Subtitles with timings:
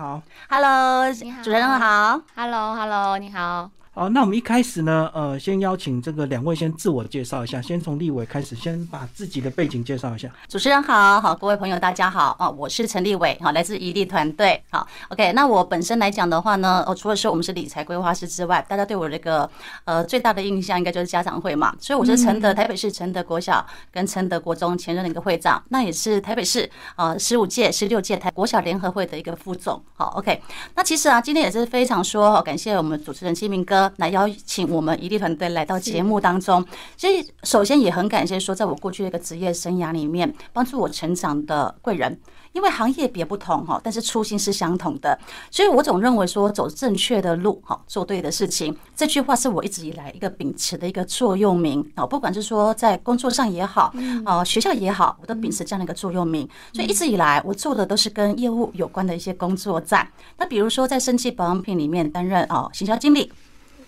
[0.00, 0.22] 好。
[0.48, 2.20] Hello，你好主持人好。
[2.34, 3.70] Hello，Hello，你好。
[4.00, 10.26] 好，那我们一开始呢，呃，先邀请这个两位先自我介绍一下，先从立伟开始，先把自己的背景介绍一下。
[10.48, 19.50] 主持人好，好，各位朋友大家好啊，我是陈立伟，好，来自宜力团队，好，OK，那我本身来讲的话呢，哦，除了说我们是理财规划师之外，大家对我这个
[19.84, 23.62] 呃最大的印象应该就是家长会嘛，所以我是承德台北市承德国小
[23.92, 30.40] 跟承德国中前任的一个会长，那也是台北市呃十五届、十六届台国小联合会的一个副总，好，OK，
[30.74, 36.64] 那其实啊，今天也是非常说哦感谢我们主持人清明哥来邀请我们宜力团队来到节目当中。
[36.96, 42.18] 所以首先也很感谢说，在我过去的一个职业生涯里面，帮助我成长的贵人。
[42.52, 45.16] 因为行业别不同哈，但是初心是相同的，
[45.52, 52.04] 所以我总认为说走正确的路哈，做对的事情，这句话是我一直以来一个秉持的一个座右铭啊。
[52.04, 56.48] 不管是说在工作上也好，啊学校也好，我都秉持这样的一个座右铭。
[56.72, 60.10] 所以一直以来我做的都是跟业务有关的一些工作站。
[60.36, 63.30] 那比如说在生技保养品里面担任哦行销经理。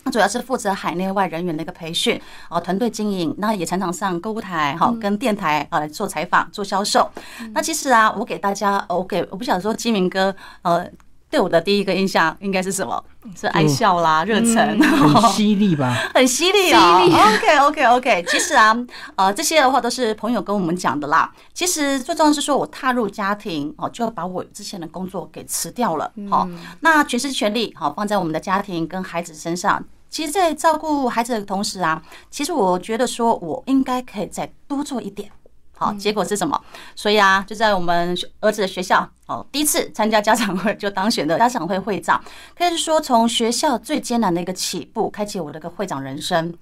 [0.05, 7.11] 那主要是负责海内外人员的一个培训，哦，团队经营，那也常常上购物台，哈，跟电台啊来做采访、做销售。
[7.53, 10.87] 那其实啊，我给大家，我给我不晓得说金明哥，呃，
[11.31, 13.03] 对我的第一个印象应该是什么？
[13.37, 15.95] 是爱笑啦，热忱， 很犀利吧？
[16.13, 18.77] 很犀利啊、OK OK OK，其实啊，
[19.15, 21.33] 呃，这些的话都是朋友跟我们讲的啦。
[21.55, 26.49] 其实最重要是说我踏入家庭哦，就把我之前的工作给辞掉了，好、
[26.81, 29.85] 那全心全力好放在我们的家庭跟孩子身上。
[30.13, 35.31] 其实，在照顾孩子的同时啊，其实我觉得说我应该可以再多做一点。
[35.75, 36.61] 好，结果是什么？
[36.95, 42.23] 所以啊，就在我们儿子的学校哦，第一次参加家长会就当选的家长会会长，
[42.55, 46.55] 可以是说从学校最艰难的一个起步，开启我的一个会长人生。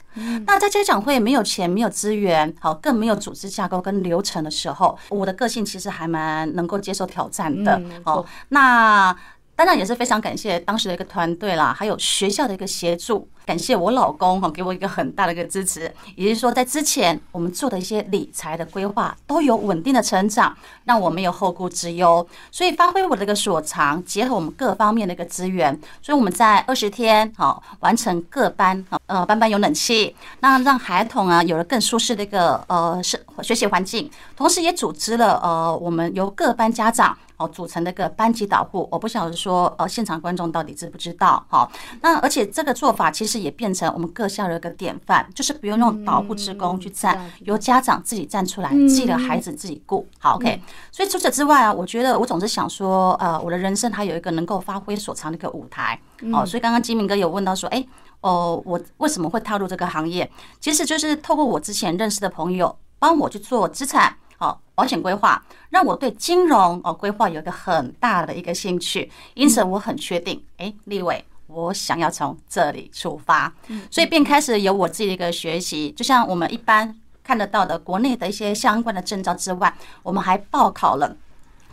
[0.47, 7.83] 那在家长会没有钱、没有资源，好，更没有组织架构跟流程的时候，我的个性其实还蛮能够接受挑战的。
[8.05, 9.15] 哦，那。
[9.57, 37.19] 当然也是非常感谢当时的一个团队啦，还有学校的一个协助，感谢我老公哈给我一个很大的一个支持，也就是说在之前我们做的一些理财的规划都有稳定的成长，让我没有后顾之忧，所以发挥我的一个所长，结合我们各方面的一个资源，所以我们在二十天好完成各班呃班班有冷气，那让孩童啊有了更舒适的一个呃是学习环境，同时也组织了呃我们由各班家长。
[37.41, 41.43] 哦，组成的一个班级导护，我不晓得说，呃，现场观众到底知不知道？
[41.49, 41.67] 哈，
[42.03, 50.07] 那而且这个做法其实也变成我们各校的一个典范，就是不用用导护职工去站，由家长自己站出来，自己的孩子自己顾。
[50.19, 50.61] 好，OK。
[50.93, 55.99] 所以除此之外啊，我觉得我总是想说，呃，我的人生还有一个能够发挥所长的一个舞台。
[56.33, 57.85] 哦，所以刚刚金明哥有问到说，哎，
[58.21, 60.31] 哦，我为什么会踏入这个行业？
[60.61, 64.15] 其实就是透过我之前认识的朋友帮我去做资产。
[64.37, 73.53] 好，保险规划让我对金融哦规划有一个很大的一个兴趣，因此我很确定，哎，立伟，我想要从这里出发，
[73.91, 81.17] 所以便开始有我自己的一个学习，就像我们一般看得到的国内的一些相关的证照之外，我们还报考了。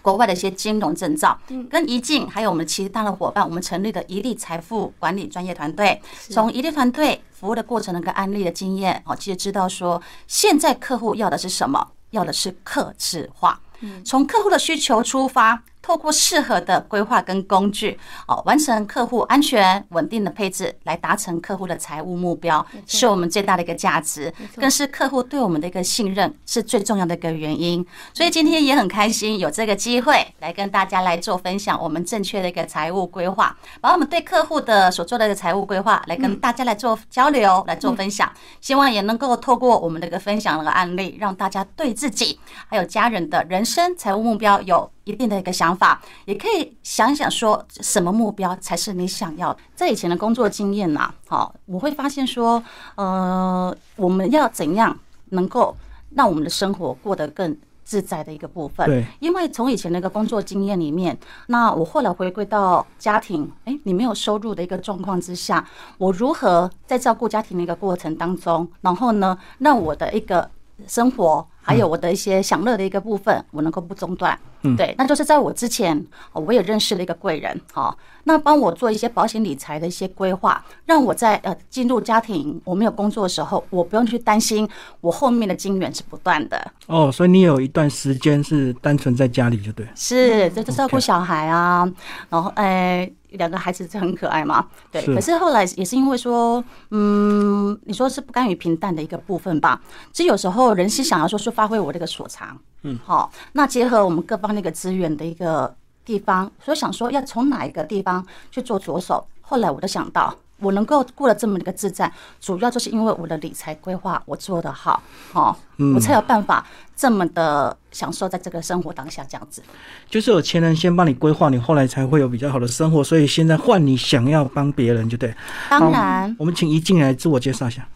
[0.02, 1.38] 国外的一些金融证照，
[1.70, 11.90] 跟怡静还有我们其他的伙伴，我们成立的一利财富管理专业团队，从一利团队服务的过程的一个案例的经验，哦，其实知道说现在客户要的是什么。
[12.12, 13.60] 要的是客制化，
[14.06, 27.86] 从客户的需求出发，透过适合的规划跟工具，哦，完成客户安全稳定的配置，来达成客户的财务目标，是我们最大的一个价值，更是客户对我们的一个信任，是最重要的一个原因。
[28.14, 38.30] 所以今天也很开心有这个机会来跟大家来做分享，我们正确的一个财务规划，把我们对客户的所做的一个财务规划来跟大家来做交流，来做分享。
[38.60, 42.38] 希望也能够透过我们的一个分享的案例，让大家对自己
[42.68, 49.56] 还有家人的人生财务目标有一定的一个想法，也可以想想说什么目标才是你想要。
[49.74, 52.62] 在以前的工作经验呐，好，我会发现说，
[52.96, 55.76] 呃，我们要怎样能够
[56.16, 58.86] 让我们的生活过得更自在的一个部分。
[58.86, 65.66] 对，因为从以前那个工作经验里面，那我后来回归到家庭，哎，你没有收入的一个状况之下，
[65.98, 70.52] 我如何在照顾家庭的一个过程当中，然后呢，让我的一个
[70.86, 74.40] 生活还有我的一些享乐的一个部分，我能够不中断。
[74.64, 75.96] 嗯对，那就是在我之前，
[76.34, 84.68] 哦我也认识了一个贵人，好，那帮我做一些保险理财的一些规划，让我在呃进入家庭我没有工作的时候，我不用去担心
[85.02, 86.72] 我后面的金源是不断的。
[86.88, 89.92] 哦，所以你有一段时间是单纯在家里就对了。
[89.96, 91.88] 是，这就照顾小孩啊，
[92.30, 95.04] 然后哎，两个孩子是很可爱嘛，对。
[95.04, 99.80] 是可是后来也是因为说，嗯，你说是不甘于平淡的一个部分吧。
[100.12, 105.76] 其实有时候人是想要说，是发挥我这个所长，嗯，好，那结合我们各方那个资源的一个
[106.06, 109.26] 地方，所以想说要从哪一个地方去做着手。
[109.42, 115.02] 后来我就想到，我能够过了这么一个自在，主要就是因为我的理财规划我做得好，
[115.34, 115.56] 哦，
[115.96, 116.64] 我才有办法
[116.96, 119.64] 这么的享受在这个生活当下这样子。
[120.08, 123.04] 就是有钱人先帮你规划，你后来才会有比较好的生活。
[123.04, 125.34] 所以现在换你想要帮别人，就对。
[125.72, 127.88] 当然，我们请一静来自我介绍一下。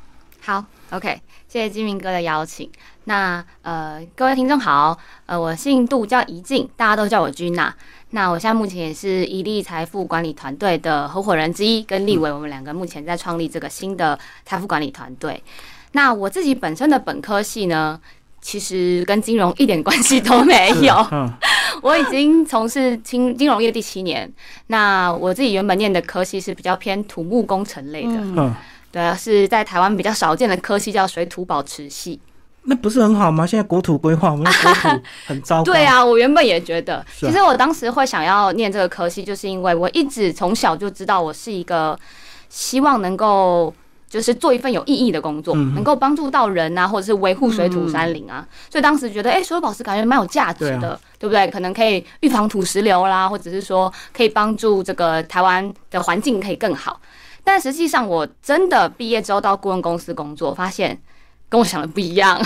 [0.44, 2.68] 好，OK，谢谢金明哥的邀请。
[3.04, 4.98] 那呃，各位听众好，
[5.28, 7.72] 呃，我姓杜，叫怡静，大家都叫我君娜。
[8.10, 15.42] 那我现在目前也是伊利财富管理团队的合伙人之一，跟立伟我们两个目前在创立这个新的财富管理团队。
[15.92, 18.02] 那我自己本身的本科系呢，
[18.42, 21.08] 其实跟金融一点关系都没 有。
[21.84, 24.32] 我已经从事金金融业第七年。
[24.68, 28.14] 那我自己原本念的科系是比较偏土木工程类的。
[28.16, 28.54] 嗯，
[28.92, 32.20] 对啊，是在台湾比较少见的科系，叫水土保持系。
[32.64, 33.48] 那不是很好吗？
[33.48, 35.64] 现在国土规划，我们国土很糟糕。
[35.72, 41.98] 对啊，我原本也觉得，其实我当时会想要念这个科系，就是因为我一直从小就知道，我是一个
[42.50, 43.74] 希望能够
[44.08, 48.46] 就是做一份有意义的工作，能够帮助到人啊，或者是维护水土山林啊。
[48.70, 51.48] 所以当时觉得，哎，水土保持感觉蛮有价值的，对不对？
[51.48, 57.00] 可能可以预防土石流啦，或者是说可以帮助这个台湾的环境可以更好。
[57.44, 61.02] 但实际上，我真的毕业之后到顾问公司工作，发现。
[61.50, 62.42] 跟我想的不一样，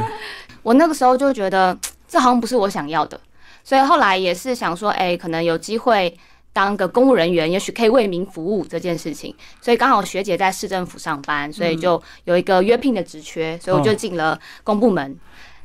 [0.62, 1.74] 我那个时候就觉得
[2.06, 3.18] 这好像不是我想要的，
[3.64, 6.14] 所以后来也是想说，哎，可能有机会
[6.52, 9.34] 当个公务人员，也许可以为民服务这件事情。
[9.62, 15.16] 所以刚好学姐在市政府上班，所以就有一个约聘的职缺，所以我就进了公部门。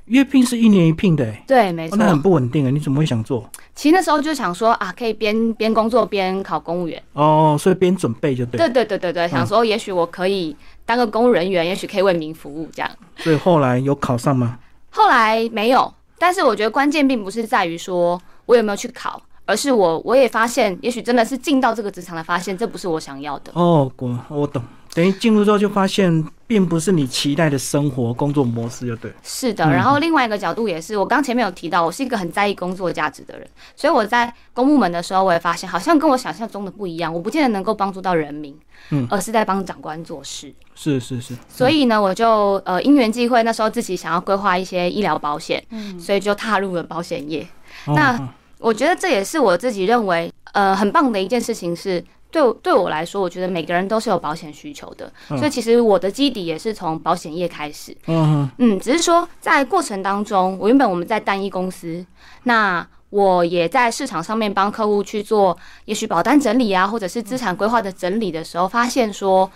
[0.05, 2.69] 约聘是一年一聘的，对，没错，那很不稳定啊！
[2.69, 3.49] 你怎么会想做？
[3.73, 8.59] 其实那时候就想说啊，可以边边工作边考公务员哦，所以边准备就对。
[8.59, 10.55] 对对对对对，想说也许我可以
[10.85, 12.91] 当个公务人员，也许可以为民服务这样。
[13.17, 14.59] 所以后来有考上吗？
[14.91, 23.51] 后来没有，但是我觉得关键并不是在于说我有没有去考，而是我我也发现，也许真的是进到这个职场来发现，这不是我想要的。
[23.55, 24.61] 哦，我我懂。
[24.95, 29.11] 等于进入之后就发现，并不是你期待的生活工作模式，就对。
[29.21, 33.45] 是的，然后另外一个角度也是，我刚前面有提到，我是一个很在意工作价值的人，
[33.75, 38.57] 所以我在公部门的时候，我也发现好像跟我想象中的不一样，我不见得能够帮助到人民，
[38.91, 40.55] 嗯，而是在帮长官做事。
[40.75, 41.33] 是是是。
[41.49, 47.45] 所以呢，我就呃因缘际会，那时候自己想要规划一些医疗保险，嗯，所以就踏入了保险业。
[47.87, 48.17] 那
[48.59, 52.01] 我觉得这也是我自己认为呃很棒的一件事情是。
[52.35, 57.95] 对对我来说，我觉得每个人都是有保险需求的，所以其实我的基底也是从保险业开始。
[58.07, 62.05] 嗯嗯，只是说在过程当中，我原本我们在单一公司，
[62.43, 69.49] 那我也在市场上面帮客户去做，也许保单整理啊，或者是资产规划的整理的时候，发现说，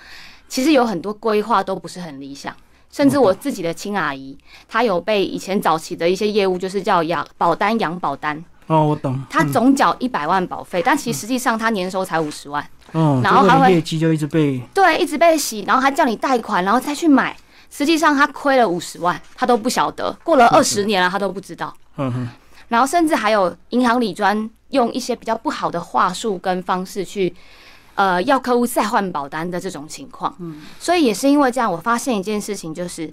[0.48, 2.56] 其实有很多规划都不是很理想，
[2.90, 4.38] 甚至我自己的亲阿姨，
[4.70, 8.42] 她有被以前早期的一些业务，就是叫养保单养保单。
[8.70, 9.20] 哦，我懂。
[9.32, 12.64] 他总缴一百万保费，但其实实际上他年收才五十万。
[12.94, 17.36] 嗯，然后还会业绩就一直被对，一直被洗，然后还叫你贷款，然后再去买。
[17.72, 20.16] 实际上他亏了五十万，他都不晓得。
[20.24, 21.76] 过了二十年了，他都不知道。
[21.98, 22.30] 嗯哼。
[22.68, 27.34] 然后甚至还有银行里专用一些比较不好的话术跟方式去，
[27.96, 30.36] 呃，要客户再换保单的这种情况。
[30.38, 30.62] 嗯。
[30.80, 33.12] 所以也是因为这样，我发现一件事情就是。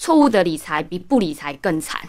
[0.00, 2.00] 错误的理财比不理财更惨。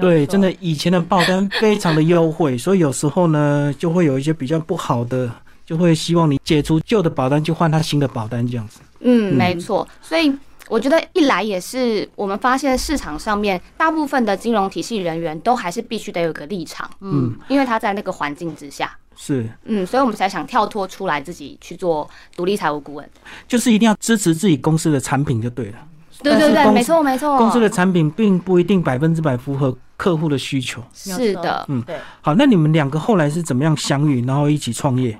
[0.00, 5.30] 对，真的，以前的报单非常的优惠， 所以有时候呢，就会有一些比较不好的，
[5.64, 8.80] 就会希望你解除旧的保单，就换他新的保单这样子。
[8.98, 9.86] 嗯，没错。
[10.02, 10.36] 所以
[10.68, 23.08] 我觉得一来也是我们发现市场上面大部分的金融体系人员都还是必须得有个立场，嗯，因为他在那个环境之下是，嗯，所以我们才想跳脱出来自己去做独立财务顾问，
[23.46, 25.78] 就是一定要支持自己公司的产品就对了。
[26.22, 27.36] 对对对，没错没错。
[27.38, 30.82] 公司的产品并不一定百分之百符合客户的需求。
[30.92, 31.96] 是的，嗯，对。
[32.20, 35.18] 好，那你们两个后来是怎么样相遇，然后一起创业？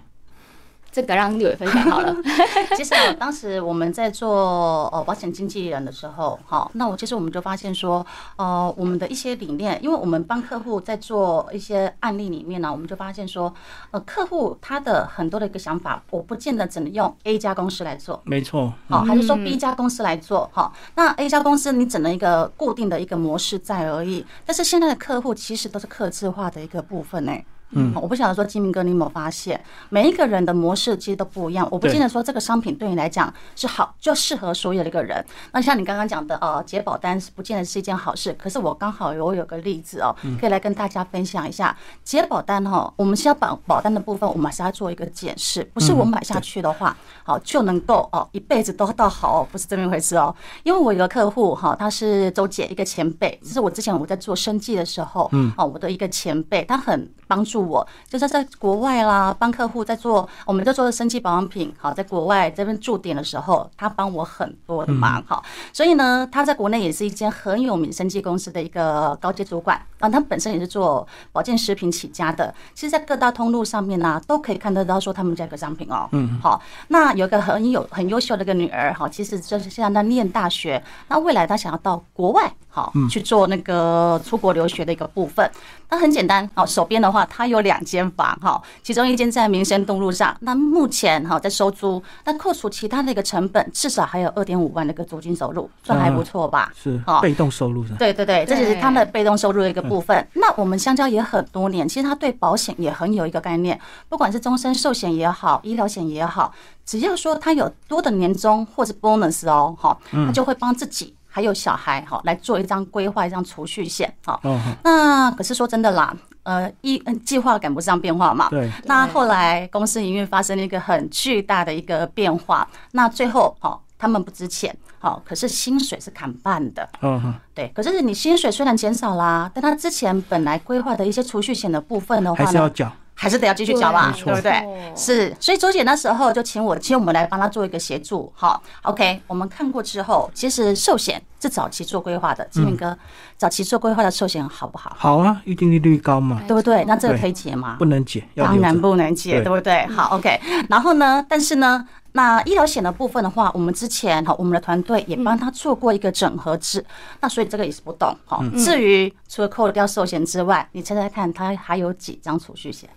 [0.96, 2.16] 这个让六伟分享好了。
[2.74, 8.04] 其实啊当时我们在做呃保险经纪人的时候，好，那我其实我们就发现说，
[8.36, 13.52] 呃，我们的一些理念，因为我们帮客户在做一些案例里面呢，我们就发现说，
[13.90, 27.32] 呃，客户他的很多的一个想法，我不见得只能用 A 家公司来做，没错，好，还是说 B 家公司来做，好，那 A 家公司你只能一个固定的一个模式在而已，但是现在的客户其实都是客制化的一个部分呢。
[27.70, 31.66] 嗯，我不晓得说金明哥，你有没有发现，每一个人的模式其实都不一样。
[31.70, 35.24] 我不见得说这个商品对你来讲是好，就适合所有的一个人。
[35.52, 38.32] 那像你刚刚讲的，呃，解保单是不见得是一件好事。
[38.34, 41.76] 可是我刚好有有个例子哦，可以来跟大家分享一下。
[42.04, 50.34] 解保单哈，我们是要保保单的部分，我们还是要做一个检视，不是我买下去的话，好就能够哦一辈子都到好哦，不是这么一回事哦。
[50.62, 57.10] 因为我有个客户哈，他是周姐一个前辈，这是我之前我在做生计的时候，嗯，哦，我的一个前辈，他很。
[57.26, 65.42] 帮助我，就是在国外啦，帮客户在做，我们在做的生机保养品，好，在国外这边驻点的时候，他帮我很多的忙，好，
[65.72, 82.52] 所以呢，他在国内也是一间很有名生机公司的一个高阶主管，啊，他本身也是做保健食品起家的，其实，在各大通路上面呢，都可以看得到说他们这个商品哦，嗯，好，那有一个很有很优秀的一个女儿，哈，其实就是现在在念大学，那未来他想要到国外。
[82.76, 85.50] 好，去做那个出国留学的一个部分。
[85.88, 90.36] 那很简单，好，手边的话，它有两间房，哈，其中一间在民生东路上。
[90.40, 96.70] 那目前哈在收租，那扣除其他的一个成本，至少还有二点五万的一个租金收入，算还不错吧？
[96.76, 97.94] 是，被动收入是。
[97.94, 100.28] 对对对，这是他的被动收入的一个部分。
[100.34, 103.80] 那我们相交也很多年，其实他对保险也很有一个概念，
[104.10, 106.52] 不管是终身寿险也好，医疗险也好，
[106.84, 111.14] 只要说他有多的年终或者 bonus 哦，哈，他就会帮自己。
[111.36, 114.40] 还有小孩哈，来做一张规划，一张储蓄险哈。
[114.82, 118.48] 那可是说真的啦，呃，一计划赶不上变化嘛。
[118.48, 118.70] 对。
[118.84, 126.88] 那后来公司营运发生了一个很巨大的一个变化，那最后哈，他们不值钱，好，可是薪水是砍半的。
[127.02, 127.68] 嗯对。
[127.74, 132.90] 可是你薪水虽然减少啦，但他之前本来规划的一些储蓄险的部分的话还是要缴。
[133.18, 134.92] 还是得要继续交吧，对不对？
[134.94, 138.30] 是，所以周姐那时候就请我，请我们来帮她做一个协助。
[138.36, 142.46] 好，OK，我们看过之后，其实寿险是早期做规划的。
[142.52, 142.96] 志明哥，
[143.38, 144.94] 早期做规划的寿险好不好？
[144.98, 146.84] 好啊，预定利率高嘛，对不对？
[146.84, 147.76] 那这个可以解吗？
[147.78, 149.86] 不能解，当然不能解，对不对？
[149.86, 150.38] 好，OK。
[150.68, 156.84] 然后呢，但是呢，那医疗险的部分的话，我们之前哈，我们的团队也帮他做过一个整合制。
[157.22, 158.14] 那所以这个也是不懂。
[158.26, 162.90] 好，至于除了扣掉寿险之外，你猜猜看，他还有几张储蓄险？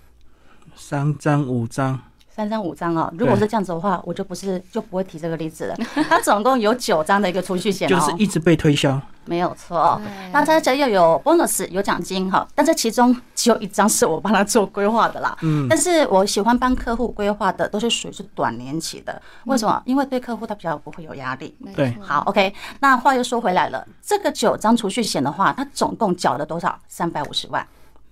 [0.80, 3.14] 三张五张，三张五张哦。
[3.18, 5.76] 如果是这样子的话，我就不是就不会提这个例子了。
[6.10, 10.02] 它总共有九张的一个储蓄险，就是一直被推销，没有错。
[10.32, 15.38] 那它这又有 bonus 有奖金哈，但这其中只有一张是我帮他做规划的啦。
[15.42, 19.22] 嗯，但是我喜欢帮客户规划的都是属于是短年期的。
[19.46, 19.82] 为什么？
[19.86, 21.54] 因为对客户他比较不会有压力。
[21.76, 22.54] 对，好，OK。
[22.80, 26.80] 那话又说回来了，这个九张储蓄险的话，它总共缴了多少？
[26.88, 27.68] 三百五十万。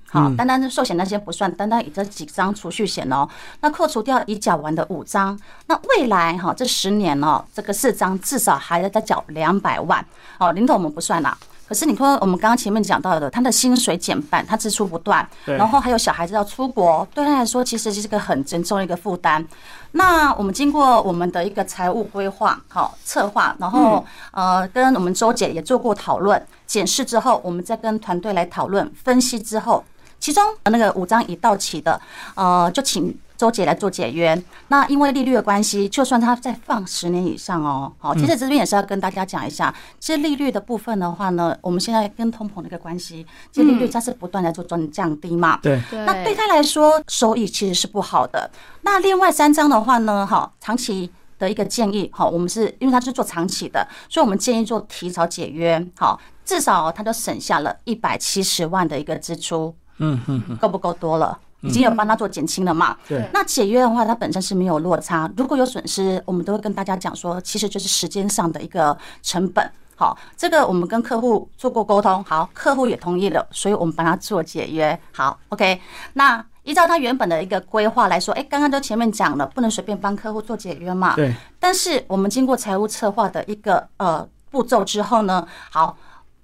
[0.10, 3.28] 好，单单是寿险那些不算，单单以这几张储蓄险哦，
[3.60, 10.04] 那扣除掉已缴完的五张，那未来哈这十年哦，这个四张至少还要再缴两百万。
[10.38, 11.38] 哦，零头我们不算啦。
[11.68, 19.46] 可是你说我们刚刚前面讲到的，他的薪水减半，他支出不断，然后还有小孩子要出国，对他来说其实是个很沉重的一个负担。
[19.92, 29.84] 那我们经过我们的一个财务规划，好策划，然后呃跟我们周姐也做过讨论检视之后，我们再跟团队来讨论分析之后。
[30.20, 32.00] 其中那个五张已到期的，
[32.36, 34.42] 呃，就请周姐来做解约。
[34.70, 45.60] 那因为利率的关系，就算它再放十年以上哦，好，其实这边也是要跟大家讲一下，其实利率的部分的话呢，我们现在跟通膨的一个关系，其实利率它是不断在做转降低嘛。
[45.62, 45.82] 对。
[45.92, 48.50] 那对他来说，收益其实是不好的。
[48.82, 59.76] 那另外三张的话呢，哈，长期的一个建议，好，我们是因为他是做长期的，所以我们建议做提早解约，好，至少他就省下了一百七十万的一个支出。
[59.98, 61.38] 嗯嗯够不够多了？
[61.62, 62.96] 已经有帮他做减轻了嘛？
[63.08, 63.28] 对。
[63.34, 65.30] 那解约的话，它本身是没有落差。
[65.36, 69.72] 如果有损失，我们都会跟大家讲说，其实就是时间上的一个成本。
[69.96, 74.98] 好，这个我们跟客户做过沟通，好，客户也同意了，所以我们帮他做解约。
[75.12, 75.82] 好，OK。
[76.14, 81.16] 那依照他原本的一个规划来说，哎，刚刚都前面讲了，不能随便帮客户做解约嘛。
[81.16, 81.34] 对。
[81.60, 85.98] 但是我们经过财务策划的一个呃步骤之后呢，好。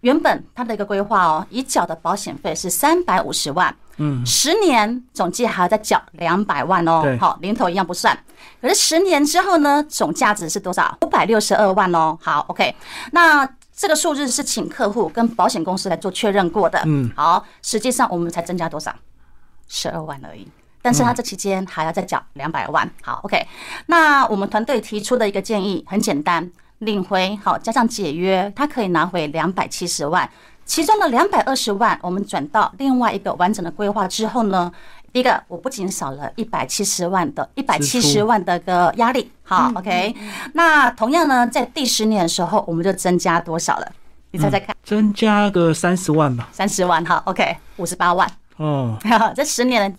[0.03, 8.17] 原本他的一个规划哦，已缴的保险费是三百五十万，嗯，十年总计还要再缴两百万哦，好，零头一样不算。
[8.61, 10.97] 可是十年之后呢，总价值是多少？
[11.01, 12.17] 五百六十二万哦。
[12.21, 12.75] 好，OK，
[13.11, 18.93] 那这个数字是请客户跟保险公司来做确认过的，嗯，好，实际上我们才增加多少？
[19.69, 20.45] 十二万而已。
[20.81, 22.91] 但是他这期间还要再缴两百万。
[23.01, 23.47] 好，OK，
[23.85, 26.51] 那我们团队提出的一个建议很简单。
[26.83, 30.29] 领回好，加上解约，他可以拿回两百七十万，
[30.65, 34.71] 其中的两百二十万，我们转到另外一个完整的规划之后呢，
[35.11, 40.15] 第一个我不仅少了一百七十万的一百七十万的个压力，好，OK，
[40.53, 43.91] 那同样呢，在第十年的时候，我们就增加多少了？
[44.31, 44.75] 你猜猜看？
[44.83, 46.49] 增加个三十万吧。
[46.51, 48.29] 三十万，哈，OK，五十八万。
[48.57, 48.97] 哦，
[49.35, 49.95] 这十年。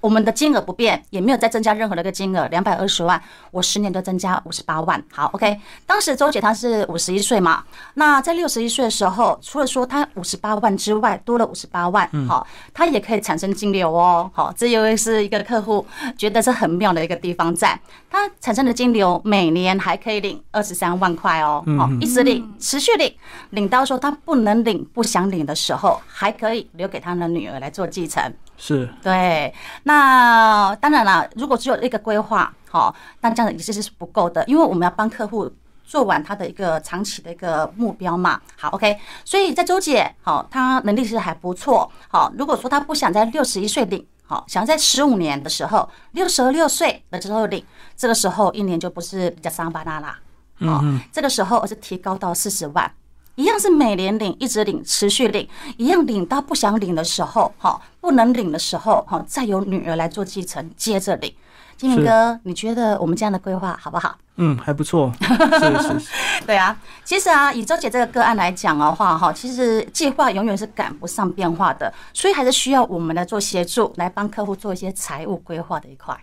[0.00, 5.02] 我们的金额不变，也没有再增加任何的一个金额，两百二十万，我十年都增加五十八万。
[5.12, 5.60] 好，OK。
[5.86, 7.64] 当时周姐她是五十一岁嘛，
[7.94, 14.30] 那在六十一岁的时候，除了说她五十八万之外，多了五十八万，好，她也可以产生金流哦。
[14.32, 17.78] 好，这又是一个客户觉得是很妙的一个地方，在
[18.08, 21.62] 她产生的金流每年还可以领二十三万块哦。
[21.78, 23.14] 好，一直领，持续领，
[23.50, 28.32] 领到说她不能领、不想领的时候，还可以留给她的女儿来做继承。
[28.62, 29.52] 是，对。
[29.84, 35.50] 那当然了，如果只有一个规划，好，那这样也是是不够的，因为我们要帮客户
[35.82, 38.38] 做完他的一个长期的一个目标嘛。
[38.58, 38.98] 好，OK。
[39.24, 41.90] 所以在周姐，好，她能力是还不错。
[42.08, 47.64] 好，如果说她不想在六十一岁领，好，想在十五年的时候，六十六岁的时候领，
[47.96, 50.18] 这个时候一年就不是比较三八啦啦。
[50.66, 52.92] 好，这个时候而是提高到四十万。
[53.36, 61.32] 一样是每年领，一直领，持续领，一样领到不想领的时候，哈，不能领的时候，哈，再由女儿来做继承，接着领。
[61.80, 64.14] 金明哥，你觉得我们这样的规划好不好？
[64.36, 65.10] 嗯，还不错。
[65.18, 66.08] 是是是。
[66.46, 76.14] 对啊，其实啊，以周姐这个个案来讲的话，哈，其实计划永远是赶不上变化的，所以还是需要我们来做协助，来帮客户做一些财务规划的一块。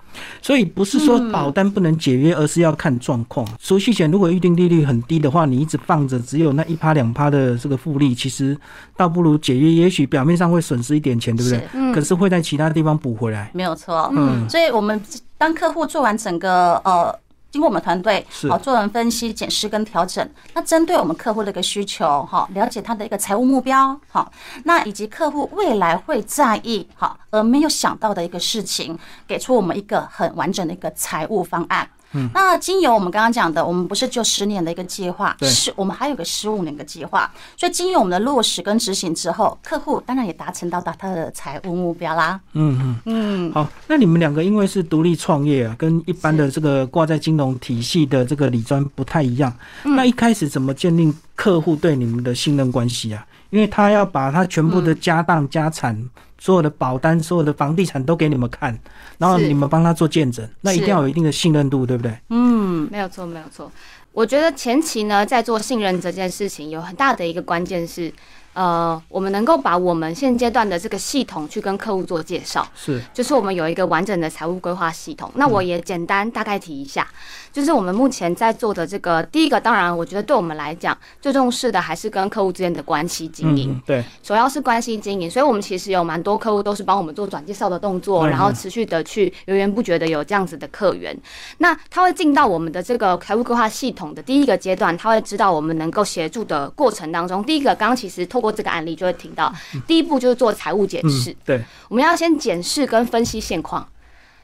[0.44, 3.48] 所以不是说保单不能解约，而是要看状况。
[3.60, 8.56] 储蓄险如果预定利率很低的话，你一直放着，只有那一趴两趴的这个复利，其实
[8.96, 9.72] 倒不如解约。
[9.72, 11.68] 也许表面上会损失一点钱，对不对？
[11.74, 11.92] 嗯。
[11.92, 13.50] 可是会在其他地方补回来。
[13.54, 14.12] 没有错。
[14.16, 14.48] 嗯。
[14.48, 15.00] 所以我们。
[15.38, 17.20] 当客户做完整个呃，
[17.52, 24.32] 经过我们团队好做完分析、检视跟调整，那针对我们客户的一个需求哈，了解他的一个财务目标好，
[24.66, 31.88] 那以及客户未来会在意好而没有想到的一个事情，给出我们一个很完整的一个财务方案。
[32.18, 37.32] 嗯，那经由我们刚刚讲的，我们不是就十年的一个计划，是我们还有个十五年的计划。
[37.56, 42.40] 所以经由我们的落实跟执行之后，客户当然也达成到达他的财务目标啦。
[42.54, 43.52] 嗯嗯嗯。
[43.54, 49.54] 好，那你们两个因为是独立创业啊，跟一般的这个挂在金融体系的这个理专不太一样。
[49.84, 53.26] 那一开始怎么建立客户对你们的信任关系啊？
[53.50, 55.98] 因为他要把他全部的家当家产。
[56.40, 58.78] 所有的保单、所有的房地产都给你们看，
[59.18, 62.18] 然后你们帮他做见证，那一定要有一定的信任度，对不对？
[62.30, 63.72] 嗯，没有错，没有错。
[64.14, 68.12] 我觉得前期呢，在做信任这件事情，有很大的一个关键是。
[68.54, 75.32] 呃，我们能够把我们现阶段的这个系统去跟客户做介绍，是，就是我们有一个完整的财务规划系统。
[75.36, 77.08] 那我也简单大概提一下，
[77.58, 85.32] 就是我们目前在做的这个第一个，当然我觉得对我们来讲最重视的还是跟客户之间的关系经营，对，主要是关系经营。
[85.32, 91.18] 所以我们其实有蛮多客户都是帮我们做转介绍的动作，然后持续的去源源不绝的有这样子的客源。
[91.58, 98.52] 那他会进到我们的这个财务规划系统的第一个阶段，他会知道我们能够协助的过程当中，第一个刚刚其实透过。
[98.58, 99.54] 这个案例就会听到，
[99.86, 101.36] 第一步就是做财务检视。
[101.46, 103.88] 对，我们要先检视跟分析现况。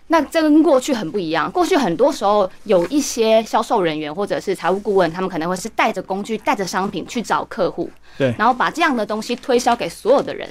[0.08, 1.52] 那这跟过去很不一样。
[1.52, 10.48] 过去很多时候有一些销售人员或者是财务顾问，他们可能会是带着工具、带着商品去找客户，对，然后把这样的东西推销给所有的人，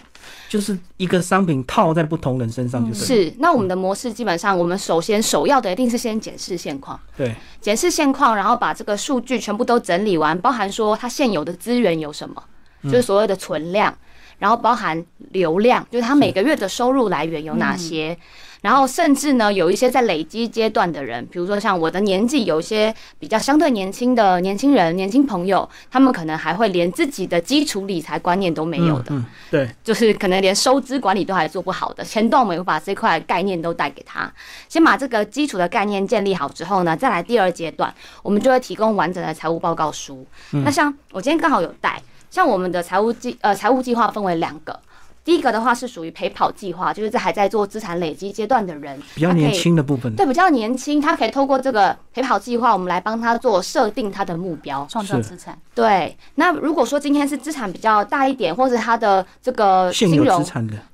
[0.49, 3.35] 就是一个商品套在不同人身上，就是是。
[3.38, 12.43] 那我们的模式基本上，我们首先首要的一定是先检视现况，对，检视现况，然后把这个数据全部都整理完，包含说它现有的资源有什么。
[12.85, 13.97] 就是所谓的存量，
[14.41, 18.19] 然后包含流量，就是他每个月的收入来源有哪些，
[18.62, 34.33] 然后甚至呢，有一些在累积阶段的人，比如说像我的年纪，有一些比较相对年轻的年轻人、年轻朋友，他们可能还会连自己的基础理财观念都没有的，对，就是可能连收支管理都还做不好的，前段我们会把这块概念都带给他，
[34.68, 40.25] 先把这个基础的概念建立好之后呢，再来第二阶段，我们就会提供完整的财务报告书。
[40.64, 42.01] 那像我今天刚好有带。
[42.31, 44.81] 像我们的财务计呃财务计划分为两个，
[45.25, 55.57] 第一个的话是属于陪跑计划，就是在还在做资产累积阶段的人，比较年轻的部分，对，比较年轻，他可以透过这个陪跑计划，我们来帮他做设定他的目标，创造资产。
[55.75, 60.45] 对，那如果说今天是资产比较大一点，或者他的这个金融。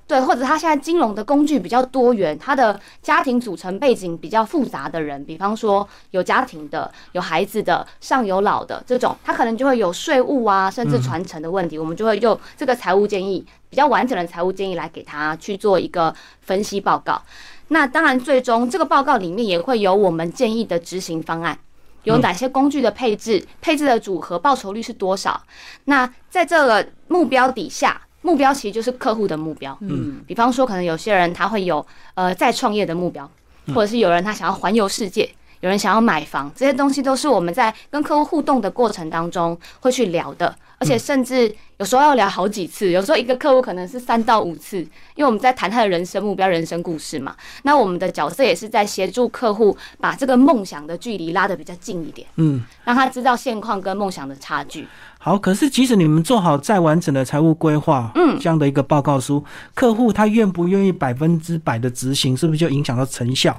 [0.08, 11.78] 对，或者他现在金融的工具比较多元，他的家庭组成背景比较复杂的人，比方说有家庭的、有孩子的、上有老的这种，他可能就会有税务啊，甚至传承的问题。
[11.78, 17.20] 我们就会用这个财务建议，比较完整的财务建议来给他去做一个分析报告。
[17.68, 21.58] 那当然，最终这个报告里面也会有我们建议的执行方案，
[22.04, 25.42] 有哪些工具的配置、配置的组合、报酬率是多少。
[25.84, 28.00] 那在这个目标底下。
[28.28, 33.28] 目标其实就是客户的目标，嗯，比方说可能有些人他会有呃再创业的目标，
[33.68, 35.26] 或者是有人他想要环游世界，
[35.60, 44.76] 有人想要买房，这些东西都是我们在跟客户互动的过程当中会去聊的，而且甚至有时候要聊好几次，有时候一个客户可能是三到五次，
[45.14, 47.34] 因为我们在谈他的人生目标、人生故事嘛。
[47.62, 54.86] 那我们的角色也是在协助客户把这个梦想的距离拉得比较近一点，嗯，让他知道现况跟梦想的差距。
[55.28, 63.54] 好，可是即使你们做好再完整的财务规划，嗯，这样的一个报告书，客户他愿不愿意百分之百的执行，是不是就影响到成效？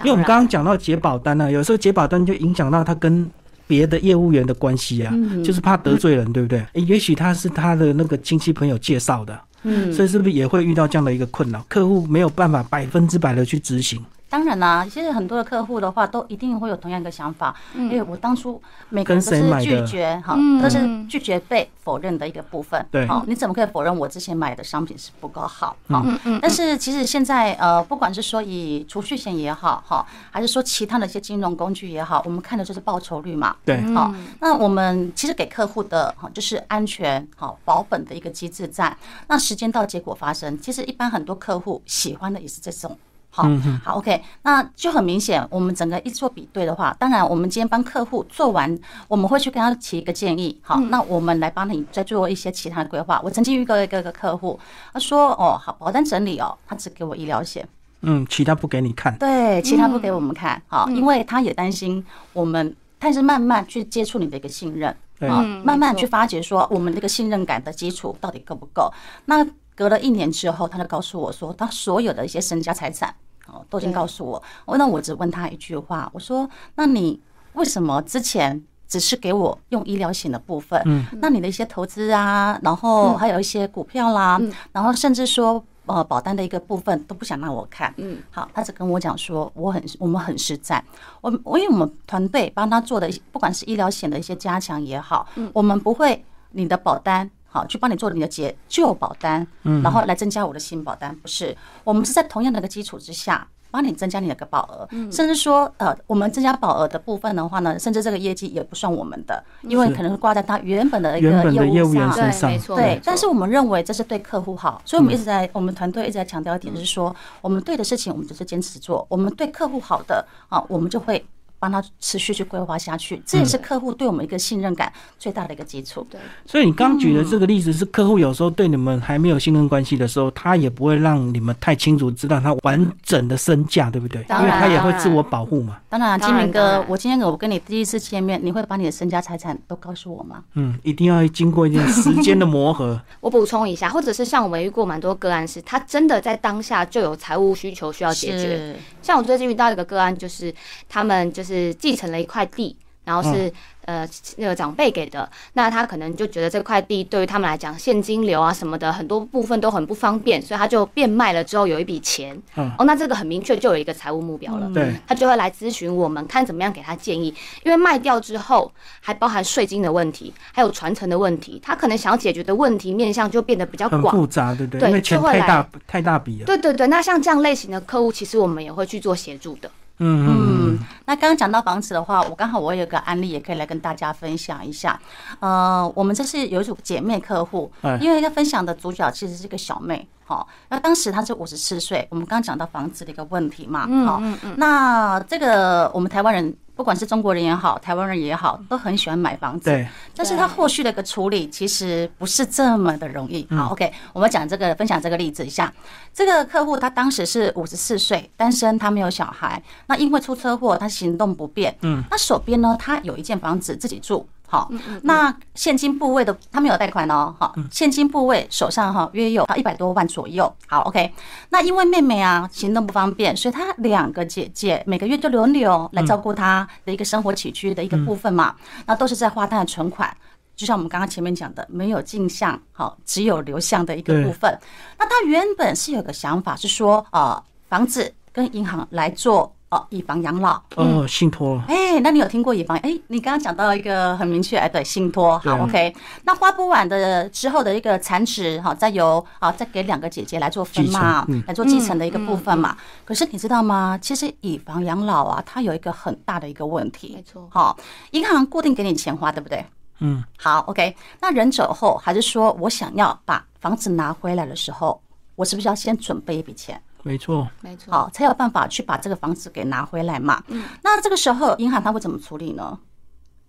[0.00, 3.26] 因为我们刚刚讲到解保单呢，有时候解保单就影响到他跟
[3.66, 6.62] 别的业务员的关系啊，就是怕得罪人，对不对？
[6.74, 11.64] 诶，也许他是他的那个亲戚朋友介绍的，嗯，所以是不是也会遇到这样的一个困扰？
[11.70, 14.04] 客户没有办法百分之百的去执行。
[14.34, 22.84] 当然啦，其实很多的客户的话，都一定会有同样一个想法，因为我当初每个人都是拒绝哈，都是拒绝被否认的一个部分。
[22.90, 25.76] 对，好，你怎么可以否认我之前买的商品是不够好？
[25.88, 26.04] 好，
[26.42, 33.54] 但是其实现在呃，不管是说以储蓄险也好，哈，还是说其他的一些金融工具也好，我们看的就是报酬率嘛。
[33.64, 38.96] 对，好，那我们其实给客户的哈，就是安全好保本的一个机制在。
[39.28, 42.98] 那时间到结果发生，其实一般很多客户喜欢的也是这种。
[43.34, 43.42] 好
[43.84, 50.56] 好，OK，那就很明显，我们整个一做比对的话，当然我们今天帮客户做完，我们会去跟他提一个建议。
[50.62, 53.20] 好，那我们来帮你再做一些其他的规划。
[53.24, 54.56] 我曾经遇过一个个客户，
[54.92, 57.66] 他说：“哦，好，保单整理哦，他只给我医疗险，
[58.02, 60.62] 嗯，其他不给你看。”对，其他不给我们看。
[60.68, 64.96] 好，因为他也担心我们，但是慢慢去接触你的一个信任，
[65.28, 68.92] 啊，慢慢去发掘说我们这个信任感的基础到底够不够。
[69.24, 69.44] 那
[69.74, 73.12] 隔了一年之后，他就告诉我说，他所有的一些身家财产。
[73.46, 74.42] 哦，都已经告诉我。
[74.64, 77.20] 我那我只问他一句话，我说：“那你
[77.52, 80.80] 为什么之前只是给我用医疗险的部分？
[80.86, 84.40] 嗯，那你的一些投资啊，然后还有一些股票啦，
[84.72, 87.92] 然后甚至说呃保单的一个部分都不想让我看。
[87.98, 90.82] 嗯，好，他只跟我讲说，我很我们很实在。
[91.20, 121.24] 我我因为我们团队帮他做的，不管是医疗险的一些加强也好，我们不会你的保单。”好，去帮你做你的解旧保单，嗯，然后来增加我的新保单，不是，我们是在同样的一个基础之下，帮你增加你的个保额，甚至说，呃，我们增加保额的部分的话呢，甚至这个业绩也不算我们的，因为可能是挂在他原本的一个业务上，对没错，对，但是我们认为这是对客户好，所以我们一直在我们团队一直在强调一点，就是说，我们对的事情我们就是坚持做，我们对客户好的啊，我们就会。
[121.64, 126.06] 帮他持续去规划下去，这也是客户对我们一个信任感最大的一个基础。
[126.10, 134.20] 对，所以你刚举的这个例子是客户有时候对你们还没有信任关系的时候，他也不会让你们太清楚知道他完整的身价，对不对？
[134.28, 135.78] 因为他也会自我保护嘛。
[135.88, 140.44] 当然，金明哥，我今天我跟你第一次见面，你会把你的身家财产都告诉我吗？
[140.52, 143.00] 嗯，一定要经过一点时间的磨合。
[143.22, 148.76] 我补充一下，或者是像我们遇过蛮多个案，是他真的在当下就有财务需求需要解决。
[149.04, 150.52] 像我最近遇到一个个案，就是
[150.88, 152.24] 他们就是继承了一。
[152.24, 153.52] 块地，然后是
[153.84, 168.70] 呃那个长辈给的，那他可能就觉得这块地对于他们来讲现金流啊什么的很多部分都很不方便，所以他就变卖了之后有一笔钱，哦，那这个很明确就有一个财务目标了，对，他就会来咨询我们看怎么样给他建议，因为卖掉之后
[169.00, 174.14] 还包含税金的问题，还有传承的问题，他可能想要解决的问题面向就变得比较广。
[174.14, 174.88] 复杂，对不对？
[174.88, 179.70] 因为钱太大太大笔了，对对对，那像这样类型的客户，其实我们也会去做协助的。
[179.98, 185.00] 嗯嗯，那刚刚讲到房子的话，我刚好我有个案例也可以来跟大家分享一下。
[185.40, 194.20] 呃，我们这是有一组姐妹客户，因为要分享的主角其实是一个小妹，好，那当时她是五十四岁，我们刚刚讲到房子的一个问题嘛，好，
[194.56, 196.54] 那这个我们台湾人。
[196.74, 199.70] 不管是中国人也好，台湾人也好，都很喜欢买房子。
[199.70, 199.86] 对。
[200.16, 203.46] 但是他后续的一个处理其实不是这么的容易。
[203.50, 205.72] 好，OK，我们讲这个，分享这个例子一下。
[206.12, 209.62] 这个客户他当时是五十四岁，单身，他没有小孩。
[209.86, 211.76] 那因为出车祸，他行动不便。
[211.82, 212.02] 嗯。
[212.10, 214.26] 那手边呢，他有一间房子自己住。
[214.54, 214.70] 好，
[215.02, 220.44] 那现金部位的他没有贷款哦，好，现金部位手上哈约有一百多万左右。
[220.68, 221.12] 好，OK，
[221.48, 228.54] 那因为妹妹啊行动不方便，所以她两个姐姐每个月就轮流来照顾她的一个生活起居的一个部分嘛，
[228.86, 230.16] 那都是在花她的存款，
[230.54, 234.56] 就像我们刚刚前面讲的，没有进项，好，只有流向的一个部分。
[234.96, 239.53] 那他原本是有个想法是说，呃，房子跟银行来做。
[239.90, 242.76] 以房养老哦，信托哎，那你有听过以房？
[242.78, 245.94] 哎，你刚刚讲到一个很明确，哎，对，信托好，OK。
[246.24, 252.76] 那花不完的之后的一个残值，哈，再由啊再给两个姐姐来做分嘛，来做继承的一个部分嘛。
[253.04, 253.98] 可是你知道吗？
[254.02, 257.76] 其实以房养老啊，它有一个很大的一个问题，没错，好，
[258.10, 259.64] 银行固定给你钱花，对不对？
[260.00, 260.94] 嗯，好，OK。
[261.20, 265.00] 那人走后，还是说我想要把房子拿回来的时候，
[265.36, 266.80] 我是不是要先准备一笔钱？
[267.04, 270.42] 没错，没错，好，才有办法去把这个房子给拿回来嘛。
[270.48, 272.76] 嗯，那这个时候银行他会怎么处理呢？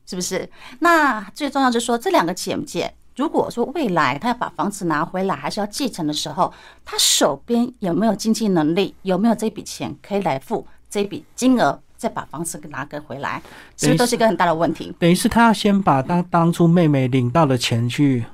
[0.06, 0.48] 是不是？
[0.80, 13.42] 那最重要就是说，这两个姐姐，如果说未来他要把房子拿回来，还是要继承的时候，他手边有没有经济能力，有没有这笔钱可以来付这笔金额，再把房子给拿个回来，
[13.78, 14.94] 是不是都是一个很大的问题？
[15.00, 18.26] 等于是他要先把当当初妹妹领到的钱去。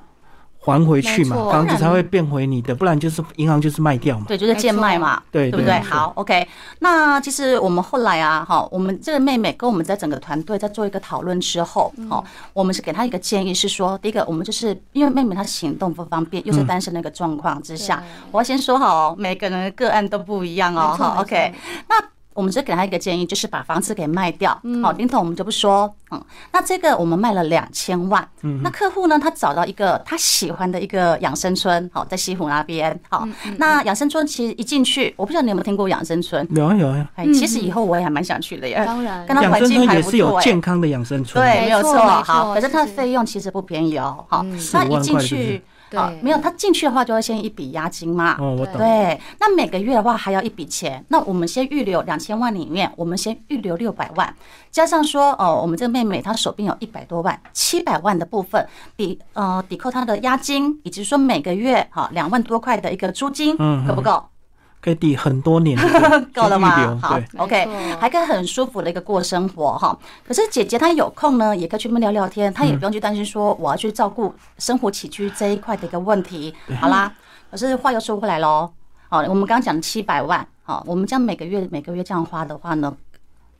[0.63, 4.25] 还回去嘛房子才会变回你的，不然就是银行就是卖掉嘛。
[4.27, 5.79] 对，就是贱卖嘛，对对不对？
[5.79, 6.47] 好，OK。
[6.79, 21.53] 那其实我们后来啊，哈，我们这个妹妹跟我们在整个团队在做一个讨论之后，哦，我们是给她一个建议，是说，第一个，我们就是因为妹妹她行动不方便，又是单身的一个状况之下，我要先说好哦，每个人的个案都不一样哦，哈，OK。
[21.89, 21.95] 那
[22.33, 24.51] 我们只给他一个建议，就是把房子给卖掉。
[24.81, 39.25] 好，林总我们就不说，嗯，那这个我们卖了两千万，嗯那客户呢，他找到一个他喜欢的一个养生村，好，在西湖那边，好，那养生村其实一进去，我不知道你有没有听过养生村，有啊有啊，哎，其实以后我也还蛮想去的耶，当然。
[39.25, 40.43] 跟他养生环境还村也是有不错哎。
[40.43, 41.43] 健康的养生村。
[41.43, 45.61] 对，没有错，好，可是它的费用其实不便宜哦，好，那一进去，
[45.93, 48.77] 好，对没有，他进去的话就会先一笔押金嘛，哦，我懂。
[48.77, 54.33] 对，那每个月的话还要一笔钱，那我们先预留两千万里面，我们先预留六百万，
[54.69, 64.23] 加上说哦，我们这个妹妹她手边有一百多万，七百万的部分抵呃抵扣她的押金，以及说每个月哈两万多块的一个租金，嗯够不够？
[64.81, 65.77] 可以抵很多年，
[66.33, 66.99] 够了吗？
[67.01, 67.67] 好，，OK，
[67.99, 69.95] 还可以很舒服的一个过生活哈。
[70.27, 76.53] 可是姐姐她有空呢，也可以去那边聊聊天，她也不用去担心说我要去照顾生活起居这一块的一个问题。
[76.79, 77.13] 好啦，
[77.51, 78.71] 可是话又说回来喽，
[79.07, 82.91] 好，我们刚刚讲七百万，好，我们这样每个月每个月这样花的话呢？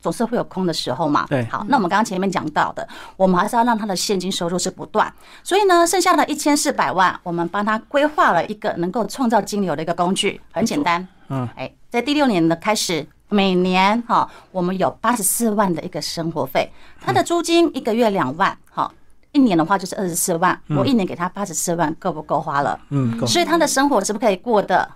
[0.01, 1.25] 总是会有空的时候嘛。
[1.29, 2.85] 对好，那我们刚刚前面讲到的，
[3.15, 5.11] 我们还是要让他的现金收入是不断。
[5.43, 11.07] 所以呢，剩下的一千四百万，我们帮他规划了一个能够创造金流的一个工具，很简单。
[11.29, 18.91] 嗯，哎，在第六年的开始，每年哈，我们有八十四万的一个生活费，他的租金一个月两万，好，
[19.31, 22.77] 一年的话就是二十四万，我一年给他八十四万，够不够花了？
[22.89, 23.25] 嗯，够。
[23.25, 24.89] 所以他的生活是不是可以过得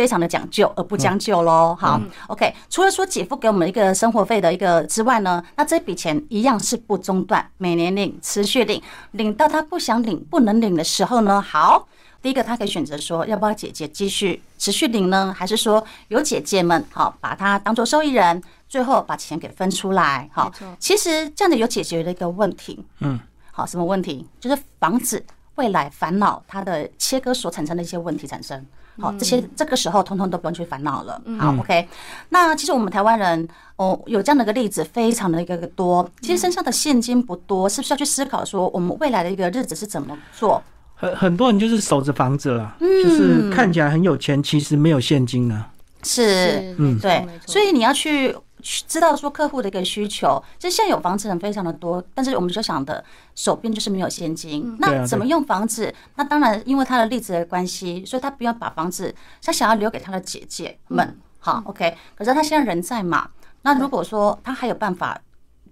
[0.00, 1.76] 非常的讲究，而不将就喽？
[1.78, 2.54] 好，OK。
[2.70, 11.86] 除了说姐夫给我们一个生活费的一个之外呢，那这笔钱一样是不中断，每年领，持续领，领到他不想领、不能领的时候呢，好。
[12.22, 15.34] 第一个，他可以选择说，要不要姐姐继续持续领呢？
[15.36, 20.30] 还是说有姐姐们好把他当做受益人，最后把钱给分出来？
[20.32, 22.82] 好，其实这样子有解决了一个问题。
[23.00, 23.20] 嗯，
[23.52, 24.26] 好，什么问题？
[24.40, 25.22] 就是防止
[25.56, 28.64] 未来烦恼它的切割所产生的一些问题产生。
[28.98, 31.20] 好，这些这个时候通通都不用去烦恼了。
[31.38, 31.88] 好，OK。
[32.30, 36.08] 那其实我们台湾人哦，有这样的一个例子，非常的一个多。
[36.20, 40.62] 其实身上的现金不多，是不是要去思考说，我们未来的一个日子是怎么做？
[40.94, 45.64] 很很多人就是守着房子了，嗯就是看起来很有钱，其实没有现金呢。
[46.02, 50.42] 是，嗯对所以你要去去知道说客户的一个需求。
[50.58, 55.92] 其实现在有房子人非常的多，但是我们就想的手边就是没有现金，那怎么用房子？
[56.16, 61.18] 那当然，因为他的例子的关系，所以他不要把房子，他想要留给他的姐姐们。
[61.38, 61.96] 好，OK。
[62.14, 63.28] 可是他现在人在嘛？
[63.62, 65.20] 那如果说他还有办法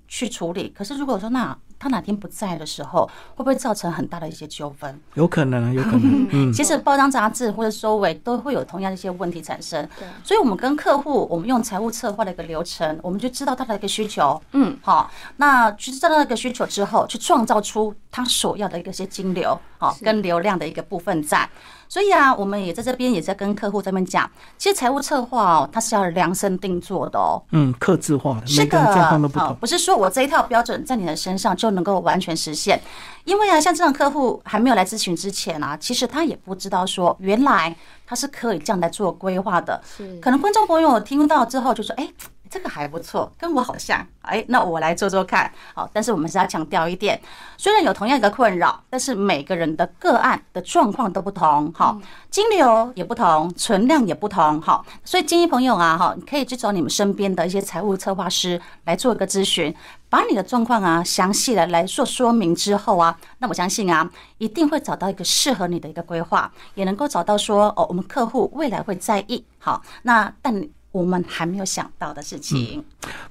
[0.07, 5.01] 去处理，可是如果说那他哪天不在的时候，会不会造成很大的一些纠纷？
[5.14, 6.27] 有可能啊， 有可能。
[6.33, 21.49] 嗯，其实包装杂志或者收尾都会有同样的一些问题产生对，所以我们跟客户，我们用财务策划的一个流程，我们就知道他的一个需求，嗯，好，那去知道那个需求之后，去创造出他所要的一个些金流，好，跟流量的一个部分在。
[21.88, 29.48] 所以啊，我们也在这边也在跟客户这边讲，其实财务策划哦，它是要量身定做的哦，嗯，客制化的，是的，每个人状况都不同。
[29.48, 32.81] 好不是说我这一套标准在你的身上就能够完全实现。
[33.24, 37.74] 因为啊，像这种客户还没有来咨询之前啊，其实他也不知道说原来
[38.09, 39.79] 他是可以这样来做规划的。
[40.23, 42.09] 可能观众朋友听到之后就说：“哎、
[42.49, 44.07] 这个还不错，跟我好像。
[44.23, 45.51] 哎，那我来做做看。
[45.75, 47.21] 好，但是我们是要强调一点，
[47.59, 51.99] 虽然有同样一个困扰，但是每个人的个案的状况都不同，好，
[52.31, 59.75] 金流也不同，存量也不同，好，所以建议朋友啊，哈，你可以去找你们身边的一些财务策划师来做一个咨询，
[60.11, 70.68] 把你的状况啊详细的来做说明之后啊，那我相信啊，一定会找到一个适合你的一个规划，也能够找到说哦，我们客户未来会在意，好，那但。
[70.99, 72.83] 我们还没有想到的事情，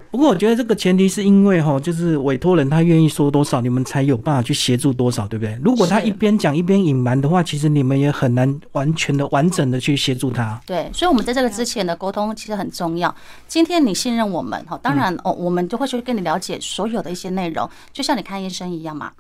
[0.10, 5.60] 不过我觉得这个前提是因为哈，就是委托人他愿意说多少，你们才有办法去协助多少，对不对？
[5.62, 10.60] 如果他一边讲一边隐瞒的话，其实你们也很难完全的、完整的去协助他。
[10.66, 13.14] 对，所以我们在这个之前的沟通其实很重要。
[13.48, 19.12] 今天你信任我们，哈，当然哦，我们就会去跟你了解所有的一些内容，就像你看医生一样嘛。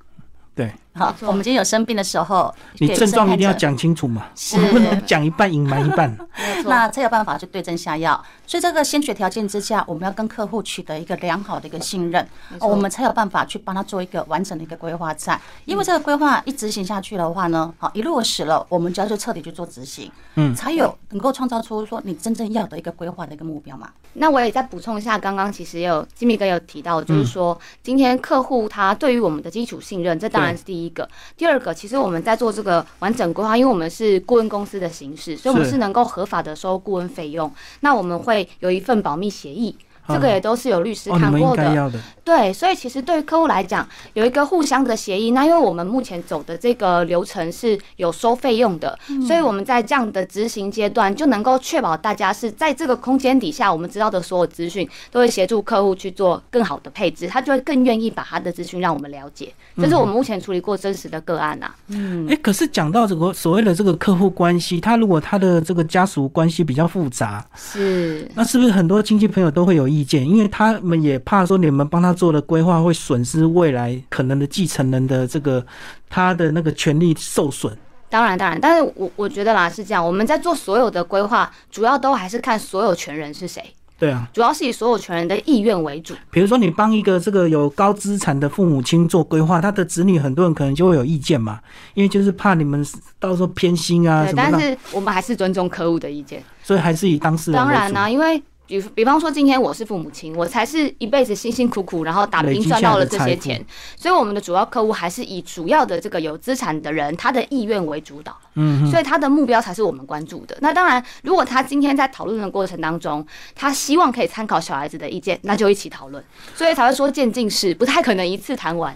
[0.57, 0.73] 对。
[0.93, 4.55] 好，我们今天有生病的时候，你症状一定要讲清楚嘛，是。
[4.57, 6.09] 我们不能讲一半隐瞒一半。
[6.09, 8.19] 没错，那才有办法去对症下药。
[8.47, 12.27] 所以这个先决条件之下，我们要跟客户取得一个良好的一个信任，
[12.59, 15.39] 我们才有办法去帮他做一个完整的一个规划在。
[15.65, 23.87] 因为这个规划一执行下去的话呢，好一落实了，我们就要就彻底去做执行，嗯，才有能够创造出说你真正要的一个规划的一个目标嘛。
[24.13, 31.09] 那我也再补充一下，刚刚其实也有金米哥有提到，就是说今天客户他对于我们的基础信任，这当然是第一个。
[31.35, 37.51] 第二个，其实我们在做这个完整规划，因为我们是顾问公司的形式，所以我们是能够合法的收顾问费用。
[37.79, 38.47] 那我们会。
[38.59, 39.75] 有一份保密协议。
[40.07, 41.91] 这个也都是有律师看过的，
[42.23, 45.31] 对，所以其实对于客户来讲，有一个互相的协议。
[45.31, 59.53] 那因为我们目前走的这个流程是有收费用的，所以我们在这样的执行阶段就能够确保大家是在这个空间底下，我们知道的所有资讯都会协助客户去做更好的配置，他就会更愿意把他的资讯让我们了解。
[59.77, 61.71] 这是我们目前处理过真实的个案呐。
[61.87, 70.27] 嗯，哎，可是讲到这个所谓的这个客户关系，他如果他的这个家属关系比较复杂，是，那是不是很多亲戚朋友都会有意见？
[70.27, 75.65] 因为他们也怕说你们帮他做的规划会损失未来可能的继承人的这个
[76.09, 77.75] 他的那个权利受损。
[78.09, 83.61] 当然，当然，但是我我觉得啦是这样，我们在做所有的规划，主要都还是看所有权人是谁。
[83.99, 86.13] 对啊，主要是以所有权人的意愿为主。
[86.31, 91.59] 比如说，你帮一个这个有高资产的父母亲做规划，他的子女很多人可能就会有意见嘛，
[91.95, 92.85] 因为就是怕你们
[93.19, 94.51] 到时候偏心啊什么的。
[94.51, 97.59] 但是我们还是尊重客户的意见，所以还是以当事人。
[97.59, 98.41] 当然啦，因为。
[98.67, 110.57] 比比方说，今天我是父母亲，我才是一辈子辛辛苦苦，然后打拼赚到了这些钱，所以我们的主要客户还是以主要的这个有资产的人他的意愿为主导，嗯，所以他的目标才是我们关注的。
[110.59, 113.25] 那当然，如果他今天在讨论的过程当中，
[113.55, 116.21] 他希望可以参考小孩子的意见，那就一起讨论，
[116.53, 118.93] 所以才会说渐进式，不太可能一次谈完，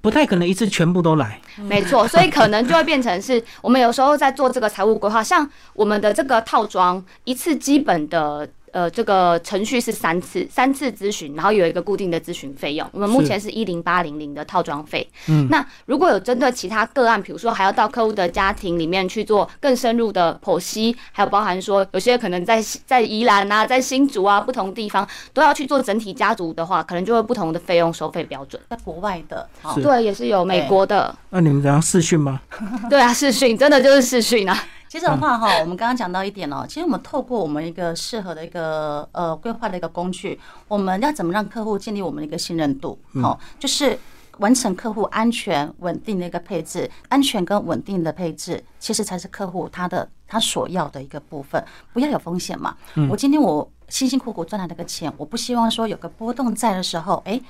[0.00, 8.48] 不太可能一次全部都来，没错， 所以可能就会变成是我们有时候在做这个财务规划，像我们的这个套装一次基本的。
[8.72, 12.88] 呃，这个程序是三次，三次咨询，然后有一个固定的咨询费用。
[12.92, 15.06] 我们目前是一零八零零的套装费。
[15.28, 28.60] 嗯，那如果有针对其他个案，比如说还要到客户的家庭里面去做更深入的剖析，还有包含说有些可能在在宜兰啊，在新竹啊不同地方都要去做整体家族的话，可能就会不同的费用收费标准。
[28.70, 29.46] 在国外的，
[29.82, 31.14] 对，也是有美国的。
[31.28, 32.40] 那你们怎样试训吗？
[32.88, 34.58] 对啊，试训真的就是试训啊。
[34.92, 42.98] 其实的话哈，我们刚刚讲到一点哦，其实我们透过我们一个适合的一个呃规划的一个工具，我们要怎么让客户建立我们的一个信任度？
[43.22, 43.98] 好，就是
[44.36, 52.76] 完成客户安全稳定的一个配置，安全跟稳定的配置，其实才是客户他的他所要的一个部分，不要有风险嘛。
[53.08, 57.40] 我今天我辛辛苦苦赚来这个钱，我不希望说有个波动在的时候，哎，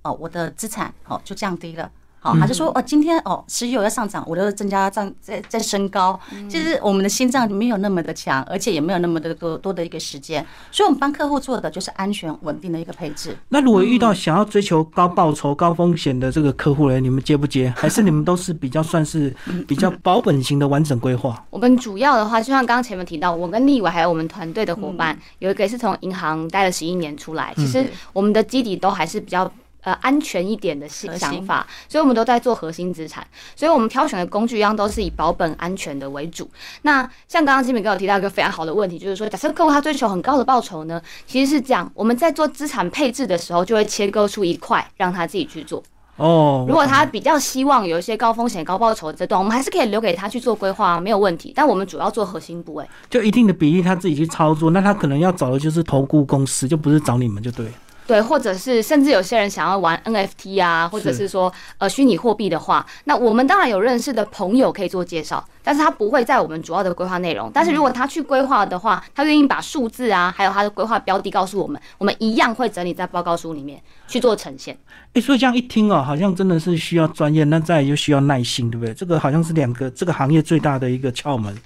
[0.00, 1.90] 哦，我的资产哦就降低了。
[2.22, 6.20] 好，还是说哦，今天哦，石油要上涨，我就增加涨，在在升高。
[6.50, 13.34] 其实我们的心脏没有那么的强，而且也没有那么的多多的一个时间，所以我们帮客户做的就是安全稳定的一个配置。
[13.48, 17.72] 那如果遇到想要追求高报酬、高风险的这个客户呢，你们接不接？
[17.74, 19.34] 还是你们都是比较算是
[19.66, 21.42] 比较保本型的完整规划？
[21.48, 29.50] 我们主要的话，就像刚刚前面提到，我跟立伟还有我们团队的伙伴，有一个是从银行待了十一年出来，其实我们的基底都还是比较。
[29.82, 36.48] 呃，安全一点的想法，所以我们都在做核心资产，所以我们挑选的工具一样都是以保本安全的为主。
[36.82, 45.82] 那像刚刚金敏哥有提到一个非常好的问题，就是说，假设客户他追求很高的报酬呢，其实是这样，我们在做资产配置的时候，就会切割出一块让他自己去做。
[46.16, 51.50] 哦，如果他比较希望有一些高风险高报酬这段，我们还是可以留给他去做规划，没有问题。
[51.56, 57.66] 但我们主要做核心部位，就一定的比例他自己去操作，那他可能要找的就是投顾公司，就不是找你们就对。
[58.10, 67.48] 对，或者是甚至有些人想要玩 NFT 啊，或者是说呃虚拟货币的话，那我们当然有认识的朋友可以做介绍，但是他不会在我们主要的规划内容。
[67.54, 74.76] 但是如果他去规划的话，他愿意把数字啊，还有他的规划标的告诉我们，我们一样会整理在报告书里面去做呈现。
[75.12, 78.92] 哎，所以这样一听哦，好像真的是需要专业，那再就需要耐心，对不对？
[78.92, 81.56] 这个好像是两个这个行业最大的一个窍门。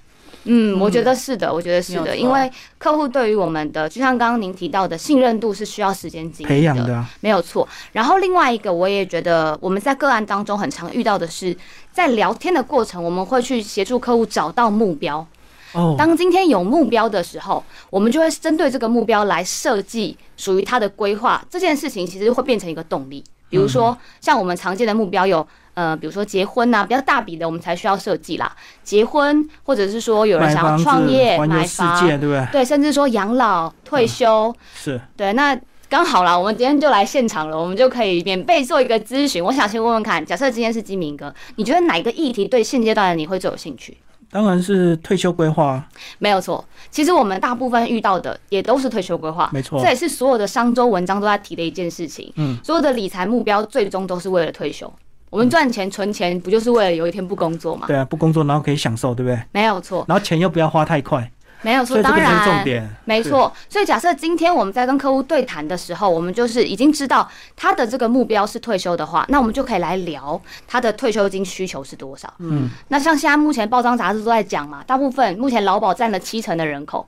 [0.47, 7.67] 嗯，我觉得是的，我觉得是的，因为客户对于我们的，就像刚刚您提到的信任度是需要时间积累培养的，没有错。
[7.93, 11.57] 然后另外一个，我也觉得我们在个案当中很常遇到的是，
[11.93, 15.27] 在聊天的过程，我们会去协助客户找到目标。
[15.73, 21.43] 哦，当今天有目标的时候，我们就会针对这个目标来设计属于他的规划。
[21.49, 23.25] 这件事情其实会变成一个动力。
[23.49, 25.47] 比如说，像我们常见的目标有。
[25.75, 28.51] 呃，比如说结婚呐，比较大笔的，我们才需要设计啦。
[28.83, 32.47] 结婚，或者是说有人想要创业、买房，对不对？
[32.53, 35.33] 对，甚至说养老、退休，是对。
[35.33, 35.59] 那
[35.89, 39.43] 刚好啦，我们今天就来现场了，我们就可以免费做一个咨询。
[39.45, 43.97] 我想先问问看，假设今天是金明哥，你觉得哪个议题对现阶段的你会最有兴趣？
[44.31, 45.87] 当然是退休规划，
[46.19, 46.65] 没有错。
[46.91, 49.81] 其实我们大部分遇到的也都是退休规划，没错。
[49.81, 52.33] 这也是所有的商周文章都在提的一件事情。
[52.35, 54.93] 嗯，所有的理财目标最终都是为了退休。
[55.35, 57.89] 我们赚钱存钱，不就是为了有一天不工作吗？
[57.89, 59.43] 对啊，不工作然后可以享受，对不对？
[59.51, 60.05] 没有错。
[60.07, 61.29] 然后钱又不要花太快。
[61.63, 63.53] 没有错，当然，没错。
[63.69, 72.33] 所以假设今天我们在跟客户对谈的时候，我们就是已经知道他的这个目标是退休的话，那我们就可以来聊他的退休金需求是多少。
[72.39, 77.05] 嗯，那像现在目前报章杂志都在讲嘛，大部分目前劳保占了七成的人口，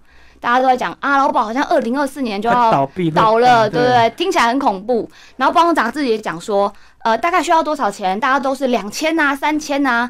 [0.46, 4.08] 大家都在讲啊，劳保好像二零二四年就要倒闭倒了，对不对？
[4.10, 5.10] 听起来很恐怖。
[5.36, 6.72] 然后报章杂志也讲说，
[7.02, 8.20] 呃，大概需要多少钱？
[8.20, 10.08] 大家都是两千呐，三千呐。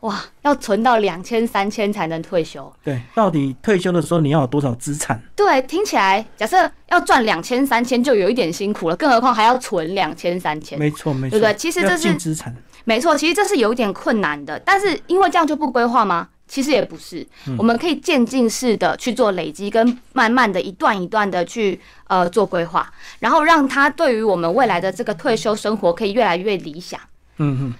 [0.00, 2.70] 哇，要存到两千三千才能退休。
[2.84, 5.18] 对，到底退休的时候你要有多少资产？
[5.34, 10.78] 对，听起来假设要赚两千三千就有一点辛苦了，更何况还要存两千三千。
[10.78, 11.54] 没错，没错，对不对？
[11.54, 12.54] 其实这是资产。
[12.84, 16.28] 没错，其实这是有一点困难的，但是因为这样就不规划吗？
[16.48, 17.24] 其实也不是，
[17.58, 22.90] 我们可以渐进式的去做累积，跟慢慢的一段一段的去呃做规划，
[23.20, 26.98] 然后让他对于我们未来的这个退休生活可以越来越理想。
[27.36, 27.74] 嗯嗯。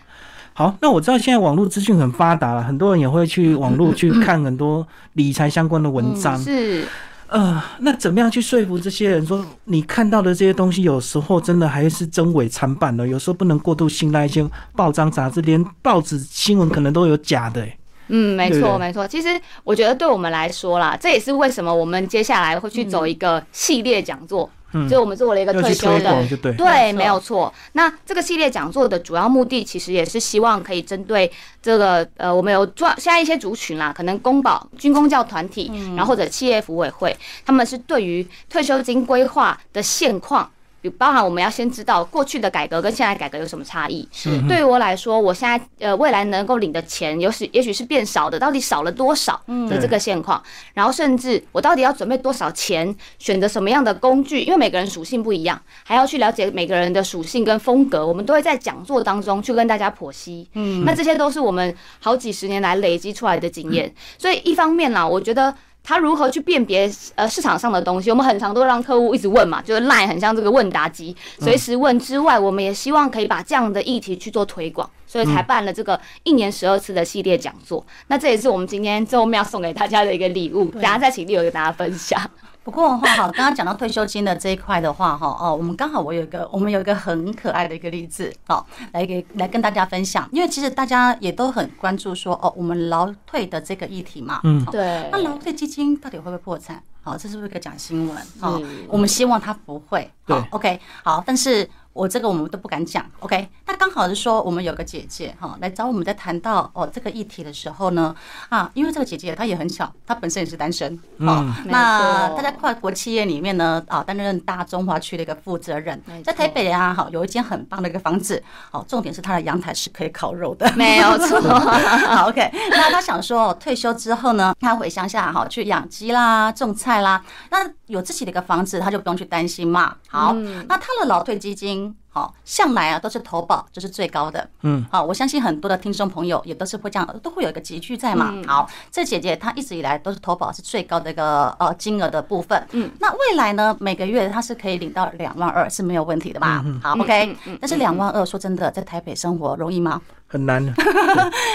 [0.53, 6.37] 好，那我知道现在网络资讯很发达了，很多人也会去网络去 看很多理财相关的文章。
[6.37, 6.85] 是，
[7.29, 14.45] 呃，那怎么样去说服这些人说，你看到的这些东西有时候真的还是真伪参半的，有时候不能过度信赖一些
[14.75, 17.65] 报章杂志，连报纸新闻可能都有假的。
[18.09, 19.07] 嗯，没错，没错。
[19.07, 24.51] 其实我觉得对我们来说啦，这也是为什么我们接下来会去走一个系列讲座。
[24.75, 27.51] 嗯就我们做了一个退休的，对，没有错。
[27.73, 31.33] 那这个系列讲座的主要目的，其实也是希望可以针对
[31.63, 40.51] 这个呃，我们有做现在一些族群啦，可能公保、军工教团体，然后或者企业服委会，他们是对于退休金规划的现况。
[40.81, 44.09] 比包含我们要先知道过去的改革跟现在改革有什么差异。
[44.13, 50.43] 是对于我来说，我现在呃未来能够领的钱，有许也许是变少的，到底少了多少的这个现况，
[50.75, 60.49] 然后甚至我到底要准备多少钱，选择什么样的工具，因为每个人属性不一样，还要去了解每个人的属性跟风格，我们都会在讲座当中去跟大家剖析。
[60.55, 65.55] 嗯，那这些都是我们好几十年来累积出来的经验，所以一方面啦，我觉得。
[65.89, 68.11] 他如何去辨别呃市场上的东西？
[68.11, 77.83] 我们很常都让客户一直问嘛，就是 Line 很像这个问答机，随时问之外，我们也希望可以把这样的议题去做推广，所以才办了这个一年十二次的系列讲座。
[78.09, 82.21] 那这也是我们今天最后面要送给大家的一个礼物，等下再请丽友跟大家分享。
[82.69, 90.29] 不过的话，哈，刚刚讲到退休金的这一块的话，哈，哦，我们刚好我有一个，我们有一个很可爱的一个例子，好，来给来跟大家分享。
[90.33, 95.09] 因为其实大家也都很关注说，哦，我们劳退的这个议题嘛，嗯，对。
[95.11, 96.83] 那劳退基金到底会不会破产？
[97.01, 98.17] 好，这是不是一个讲新闻？
[98.39, 100.11] 好，我们希望它不会。
[100.27, 101.67] 好，OK，好，但是。
[101.99, 103.49] 我这个我们都不敢讲，OK？
[103.67, 108.15] 那刚好是说我们有个姐姐哈来找我们在谈到哦这个议题的时候呢，
[108.51, 118.41] 啊，因为这个姐姐她也很巧，她本身也是单身，嗯，那她在跨国企业里面呢，啊，担任大中华区的一个负责人，在台北啊，好有一间很棒的一个房子，
[118.71, 122.49] 好，重点是她的阳台是可以烤肉的，没有错， 好，OK？
[122.71, 127.21] 那她想说退休之后呢，她回乡下哈去养鸡啦、种菜啦，
[127.51, 130.33] 那有自己的一个房子，她就不用去担心嘛，好，
[130.69, 131.88] 那她的老退基金。
[132.11, 138.35] 好，向来啊都是投保就是最高的，嗯，好，我相信很多的听众朋友也都是会这样，都会有一个集聚在嘛。
[138.47, 146.65] 好，这姐姐她一直以来都是投保是最高的一个呃金额的部分，嗯，那未来呢每个月她是可以领到两万二是没有问题的吧？
[146.83, 150.01] 好，OK，但是两万二说真的，在台北生活容易吗？
[150.27, 150.73] 很难的。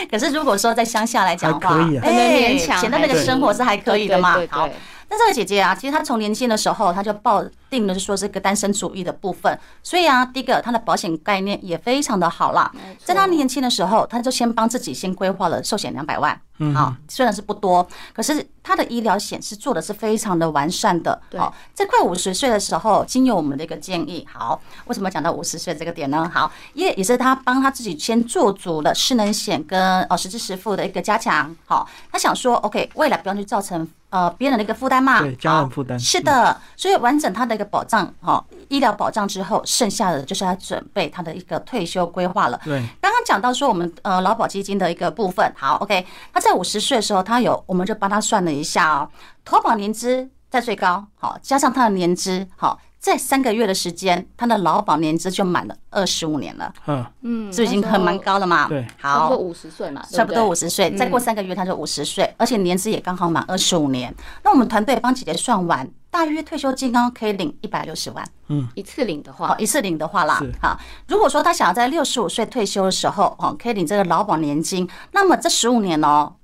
[0.09, 4.38] 可是如果说在乡下来讲的话，哎，现在那个生活是还可以的嘛。
[4.49, 4.69] 好。
[5.10, 12.72] 那这个姐姐啊，其实她从年轻的时候，她就抱定了说这个单身主义的部分，所以啊，第一个她的保险概念也非常的好啦。
[13.04, 16.39] 在她年轻的时候，她就先帮自己先规划了寿险两百万，
[16.74, 21.22] 好，虽然是不多，可是她的医疗险是做的是非常的完善的。
[21.38, 26.30] 好，在快五十岁的时候，经由我们的一个建议，好，为什么讲到五十岁这个点呢？
[26.34, 31.56] 好，也也是她帮她自己先做足了失能险跟哦实支实付的一个加强。
[31.66, 33.88] 好，她想说，OK，未来不用去造成。
[34.14, 42.61] 呃，别人的一个负担嘛，对，家人负担是的，所以完整他的一个保障，哈，医疗保障之后，剩下的就是他准备他的一个退休规划了。
[42.64, 49.09] 对，刚刚讲到说我们呃劳保基金的一个部分，好，OK，他在五十岁的时候，他有，我们就帮他算了一下哦，
[49.43, 52.80] 投保年资在最高，好，加上他的年资，好。
[53.04, 56.74] 在三个月的时间，他的劳保年资就满了二十五年了。
[56.88, 58.70] 嗯嗯，是不是已经很蛮高了嘛？
[58.70, 64.16] 对，好，差不多五十岁嘛，差不多五十岁，再过三个月他就五十岁，而且年资也刚好满二十五年。
[64.41, 68.26] 那我们团队帮姐姐算完，大约退休金哦可以领一百六十万。
[68.47, 70.80] 嗯，一次领的话，一次领的话啦，好，
[71.10, 76.38] 如果说他想要在六十五岁退休的时候，哦，可以领这个劳保年金，那么这十五年哦，好。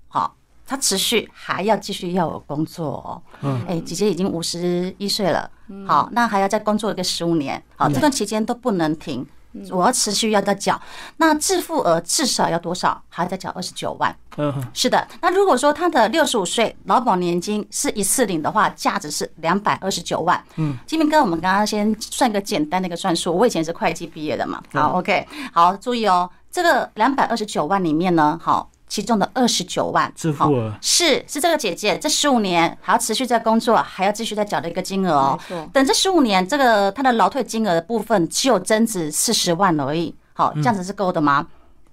[0.69, 3.21] 他持续还要继续要有工作哦。
[3.41, 5.49] 嗯，哎，姐姐已经五十一岁了，
[5.87, 9.25] 好，那还要再工作一个十五年，好，这段期间都不能停。
[9.71, 10.79] 我要持续要再缴，
[11.17, 13.01] 那自付额至少要多少？
[13.09, 14.15] 还要再缴二十九万。
[14.37, 15.07] 嗯，是的。
[15.21, 20.39] 那如果说他的六十五岁劳保年金是一次领的话，价值是两百二十九万。
[20.57, 23.35] 嗯，金明哥，我们刚刚先算个简单的一个算数。
[23.35, 24.61] 我以前是会计毕业的嘛。
[24.71, 28.69] 好，OK，好，注意哦，这个两百二十九万里面呢，好。
[28.89, 35.39] 其中的二十九万，支付额是是这个姐姐这十五年还要持续在工作，还要继续在缴的一个金额哦。
[35.71, 40.13] 等这十五年，这个她的劳退金额的部分只有增值四十万而已。
[40.33, 41.45] 好，这样子是够的吗？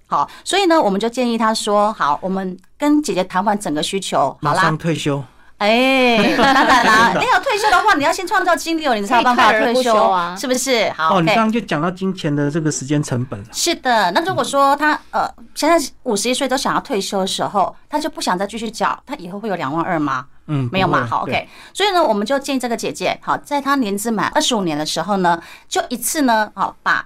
[0.07, 5.23] 好，所以呢，我们就建议她说，好，我们跟姐姐谈完整个需求，马上退休。
[5.57, 10.89] 哎，当然啦， 你要退休的话，你要先创造金流，你才有办法退休啊，是不是？
[10.91, 13.45] 好，哦，你刚刚就讲到金钱的这个时间成本了。
[13.51, 20.27] 是的，那如果说他呃，现在五十一岁都想要退休的时候，他就不想再继续缴，他以后会有两万二吗？
[20.45, 21.05] 嗯，没有嘛。
[21.05, 21.49] 好，OK。
[21.73, 27.05] 所以呢，我们就建议这个姐姐，好，在她年资满二十五年的时候呢，就一次呢，好把。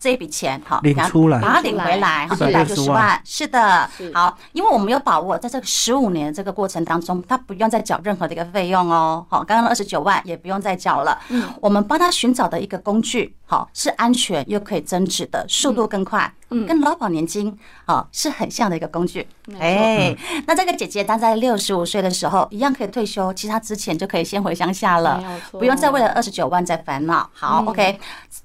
[0.00, 19.26] 这一笔钱，好，领出来，把它领回来，好，一百六十万，是的，好，因为我们有把握，在这个十五年这个过程当中，他不用再缴任何的一个费用哦，好，刚刚二十九万也不用再缴了，嗯，我们帮他寻找的一个工具，好，是安全又可以增值的，速度更快，嗯，跟劳保年金，好，是很像的一个工具，
[19.58, 25.22] 哎，那这个姐姐她在六十五岁的时候，一样可以退休，其实她之前就可以先回乡下了，
[25.52, 27.98] 不用再为了二十九万再烦恼，好，OK，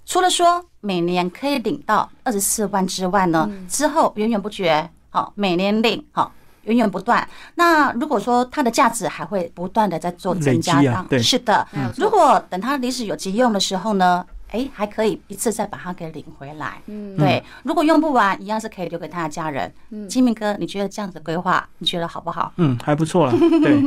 [0.05, 0.65] 除了说。
[0.85, 6.31] 每年可以领到二十四万之外呢，之后源源不绝，好，每年领，好，
[6.61, 7.27] 源源不断。
[7.55, 11.67] 那如果说它的价值还会不断的在做增加，对，是的。
[11.97, 16.81] 如果等它临时有急用的时候呢，哎，还可以一次再把它给领回来。
[16.85, 17.43] 嗯，对。
[17.63, 19.71] 如果用不完，一样是可以留给他的家人。
[19.89, 22.53] 嗯，金明哥，你觉得这样子规划，你觉得好不好？
[22.57, 23.33] 嗯，还不错了。
[23.37, 23.81] 对。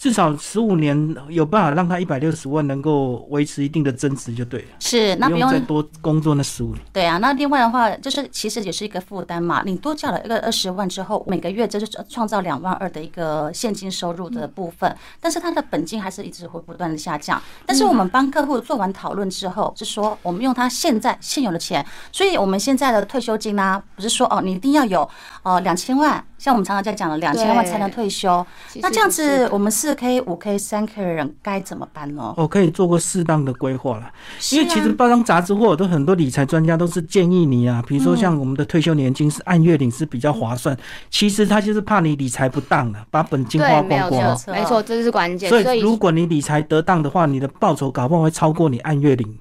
[0.00, 4.68] 至少十五年有办法让他一百六十万能够维持一定的增值就对了。
[4.78, 6.80] 是，那不用再多工作那十五年。
[6.90, 9.62] 对啊，那另外的话就是其实也是一个负担嘛。
[9.66, 17.38] 你多交了一个二十万之后，每个月就是创造两万二的一个现金收入的部分，但是它的本金还是一直会不断的下降。
[17.66, 25.06] 但是我们帮客户做完讨论之后，是说我们用他现在现有的钱，所以我们现在的退休金呢，不是说哦你一定要有
[25.42, 26.24] 哦两千万。
[26.40, 28.44] 像我们常常在讲的，两千万才能退休。
[28.76, 32.32] 那这样子，我们四 K、五 K、三 K 的人该怎么办呢？
[32.38, 34.10] 我可以做过适当的规划了，
[34.52, 40.74] 因为其实包装杂志或者都很多理财专家都是建议你啊，比如说像我们的退休年金是按月领是比较划算，
[41.10, 44.40] 其实他就是怕你理财不当了，把本金花光光。
[44.46, 45.50] 没错，这是关键。
[45.50, 49.38] 所以如果你理财得当的话，你的报酬搞不好会超过你按月领。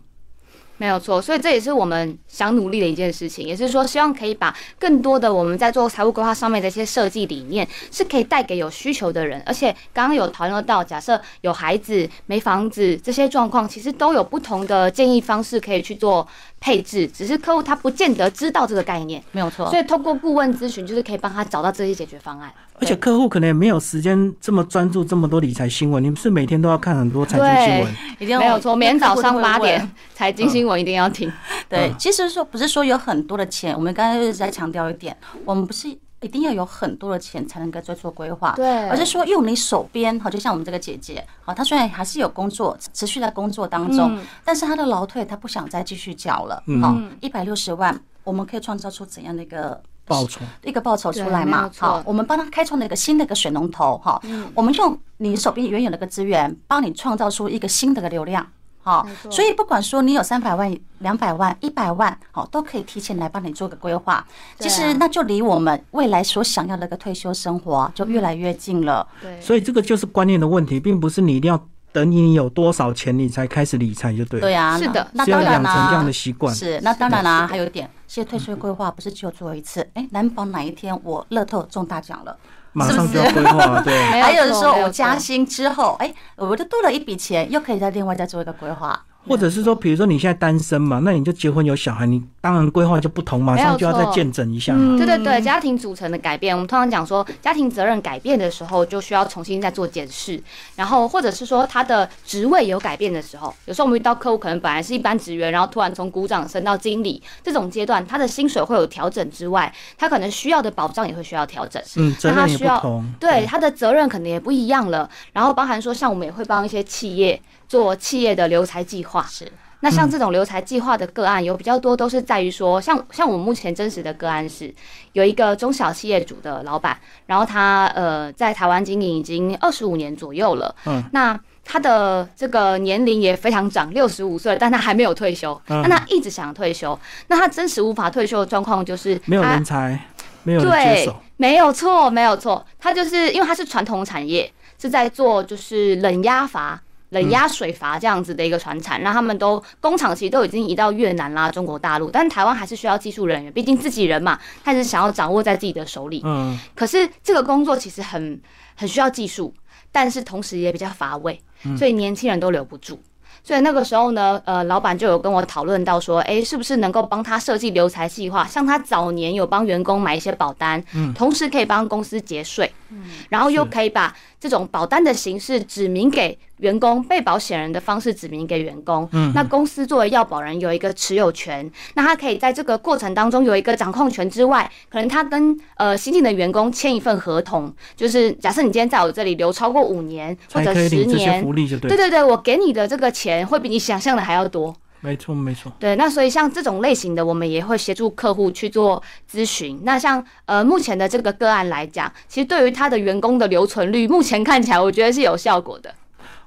[0.80, 9.44] 没有错，所以这也是我们想努力的一件事情，也是说希望可以把更多的我们在做财务规划上面的一些设计理念，是可以带给有需求的人。
[9.46, 16.26] 而且刚刚有讨论到，假设有孩子没房子这些状况，其实都有不同的建议方式可以去做
[16.62, 19.22] 配置，只是客户他不见得知道这个概念。
[19.34, 22.50] 没有错，所以通过顾问咨询，就是可以帮他找到这些解决方案。
[22.80, 28.76] 而且客户可能也没有时间这么专注这么多理财新闻，你们是每天都要看很多财经新闻，一定没有错。
[28.76, 31.32] 每天早上八点财经新闻一定要听。
[31.68, 35.16] 对，其实说不是说有很多的钱，我们刚才一直在强调一点，
[35.46, 35.88] 我们不是
[36.22, 49.82] 一定要有很多的钱才能够做做规划，对，而是说用你手边，好，就像我们这个姐姐，好，她虽然还是有工作，持续在工作当中，但是她的劳退她不想再继续缴了，好，一百六十万，我们可以创造出怎样的一个？
[50.10, 51.70] 报酬一个报酬出来嘛？
[51.78, 54.20] 好，我们帮他开创了一个新的一个水龙头哈。
[54.56, 58.46] 我们用你手边原有的一个资源，帮你创造出一个新的个流量。
[58.82, 64.26] 好，所以不管说你有三百万、两百万、一百万，好，都可以提前来帮你做个规划。
[64.58, 69.08] 其实那就离我们未来所想要的一个退休生活就越来越近了。
[69.22, 71.64] 对，所以这个就是观念的问题，并不是你一定要。
[71.92, 74.46] 等你有多少钱，你才开始理财就对了。
[74.46, 75.88] 对啊，是的，那当然啦。
[75.90, 77.48] 这样的习惯是，那当然啦。
[77.48, 82.38] 还有一点，现在退休规划不是只有做一次，哎，难保哪一天我乐透中大奖了，
[82.74, 83.82] 马上就要规划。
[83.82, 89.04] 对， 还有的时候我加薪之后，哎，我就多了一笔钱，又可以再另外再做一个规划。
[89.30, 94.74] 或者是说，比如说你现在单身嘛，那你就结婚有小孩，你当然规划就不同，马上就要再见证一下。
[94.98, 100.42] 对对对，家庭组成的改变，我们通常讲说，家庭责任改变的时候，就需要重新再做检视。
[100.76, 111.80] 然后或者是说，他的职位有改变的时候，有时候我们遇到客户可能本来是一般职员，然后突然从股长升到经理，这种阶段，他的薪水会有调整之外，他可能需要的保障也会需要调整。
[111.98, 113.06] 嗯，责任也不同。
[113.20, 115.08] 对，他的责任可能也不一样了。
[115.34, 117.40] 然后包含说，像我们也会帮一些企业
[117.70, 119.26] 做企业的留才计划。
[119.30, 119.50] 是。
[119.82, 124.76] 那像这种留才计划的个案，有比较多都是在于说，像像我目前真实的个案是，
[125.14, 139.98] 有一个中小企业主的老板，然后他呃在台湾经营已经二十五年左右了，嗯，那他的这个年龄也非常长，六十五岁，但他还没有退休，那他一直想退休，那他真实无法退休的状况就是没有人才，
[140.44, 146.82] 没有对，没有错，没有错，他就是因为他是传统产业，是在做就是冷压阀。
[147.10, 156.22] 冷压水阀这样子的一个船产，那他们都工厂其实都已经移到越南啦、中国大陆，但台湾还是需要技术人员，毕竟自己人嘛，他是想要掌握在自己的手里。
[156.24, 156.58] 嗯。
[156.76, 158.40] 可是这个工作其实很
[158.76, 159.54] 很需要技术，
[159.92, 161.42] 但是同时也比较乏味，
[161.78, 163.00] 所以年轻人都留不住。
[163.44, 168.46] 所以那个时候呢，呃，老板就有跟我讨论到说，哎，是不是能够帮他设计留才计划？
[168.46, 191.42] 像他早年有帮员工买一些保单，嗯，同时可以帮公司节税，嗯，然后又可以把这种保单的形式指明给员工，被保险人的方式指明给员工，嗯，那公司作为要保人有一个持有权，那他可以在这个过程当中有一个掌控权之外，可能他跟呃新进的员工签一份合同，就是假设你今天在我这里留超过五年或者十年，
[191.88, 193.29] 对对对，我给你的这个钱。
[193.46, 195.72] 会比你想象的还要多，没错没错。
[195.80, 199.02] 对，那所以像这种类型的，我们也会协助客户去做
[199.32, 199.82] 咨询。
[199.84, 205.94] 那像呃目前的这个个案来讲，其实对于他的员工的留存率，目前看起来我觉得是有效果的。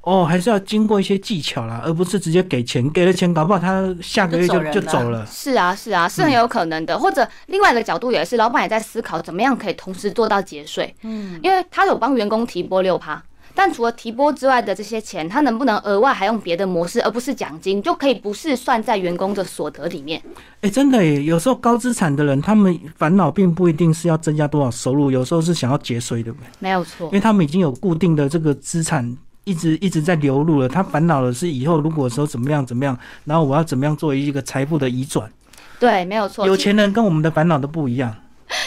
[0.03, 5.25] 哦，还是要经过一些技巧啦，而不是直接给钱，给了钱搞不好他下个月就就走了。
[5.27, 6.99] 是啊是啊，是很有可能的。
[6.99, 10.93] 或者另外一个角度也是，老板也在思考怎么样可以同时做到节税。
[11.03, 13.23] 嗯，因为他有帮员工提拨六趴。
[13.55, 20.23] 但除了提拨之外的这些钱，他能不能额外还用别的模式，而不是奖金，就可以不是算在员工的所得里面？
[20.63, 21.23] 哎，真的耶！
[21.23, 26.47] 有时候高资产的人，他们烦恼并不一定是要增加多少收入，有时候是想要节税，对不对？
[26.61, 30.69] 没有错，因为他们已经有固定的这个资产，一直一直在流入了。
[30.69, 35.31] 他烦恼的是以后如果说怎么样怎么样，然后我要怎么样做一个财富的移转？
[35.79, 36.47] 对，没有错。
[36.47, 38.15] 有钱人跟我们的烦恼都不一样。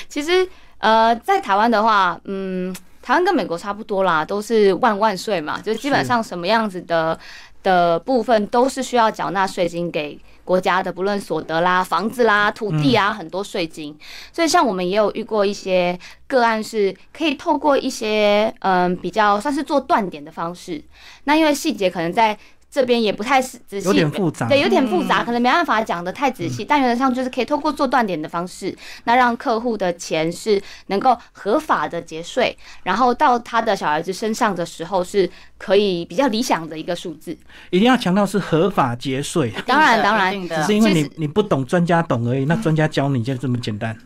[0.08, 2.76] 其实，呃，在台湾的话，嗯。
[3.06, 7.18] 台湾跟美国差不多啦，都是万万税嘛，就基本上什么样子的
[7.62, 13.96] 的部分都是需要缴纳税金给国家的，不论所得啦、房子啦、土地啊，很多税金。
[14.34, 15.96] 所以像我们也有遇过一些
[16.26, 20.84] 个案，是可以透过一些嗯比较算是做断点的方式，
[21.26, 22.36] 那因为细节可能在。
[22.76, 26.66] 这边也不太仔细，有点复杂，对，有点复杂，可能没办法讲的太仔细。
[26.66, 37.32] 但原则上就是可以通过做断点的方式，那让客户的钱是能够合法的结税，然后到他的小儿子身上的时候是可以比较理想的一个数字。
[37.70, 42.44] 一定要强调是合法结税，当然当然，只是因为你你不懂，专家懂而已。
[42.44, 43.98] 那专家教你就这么简单。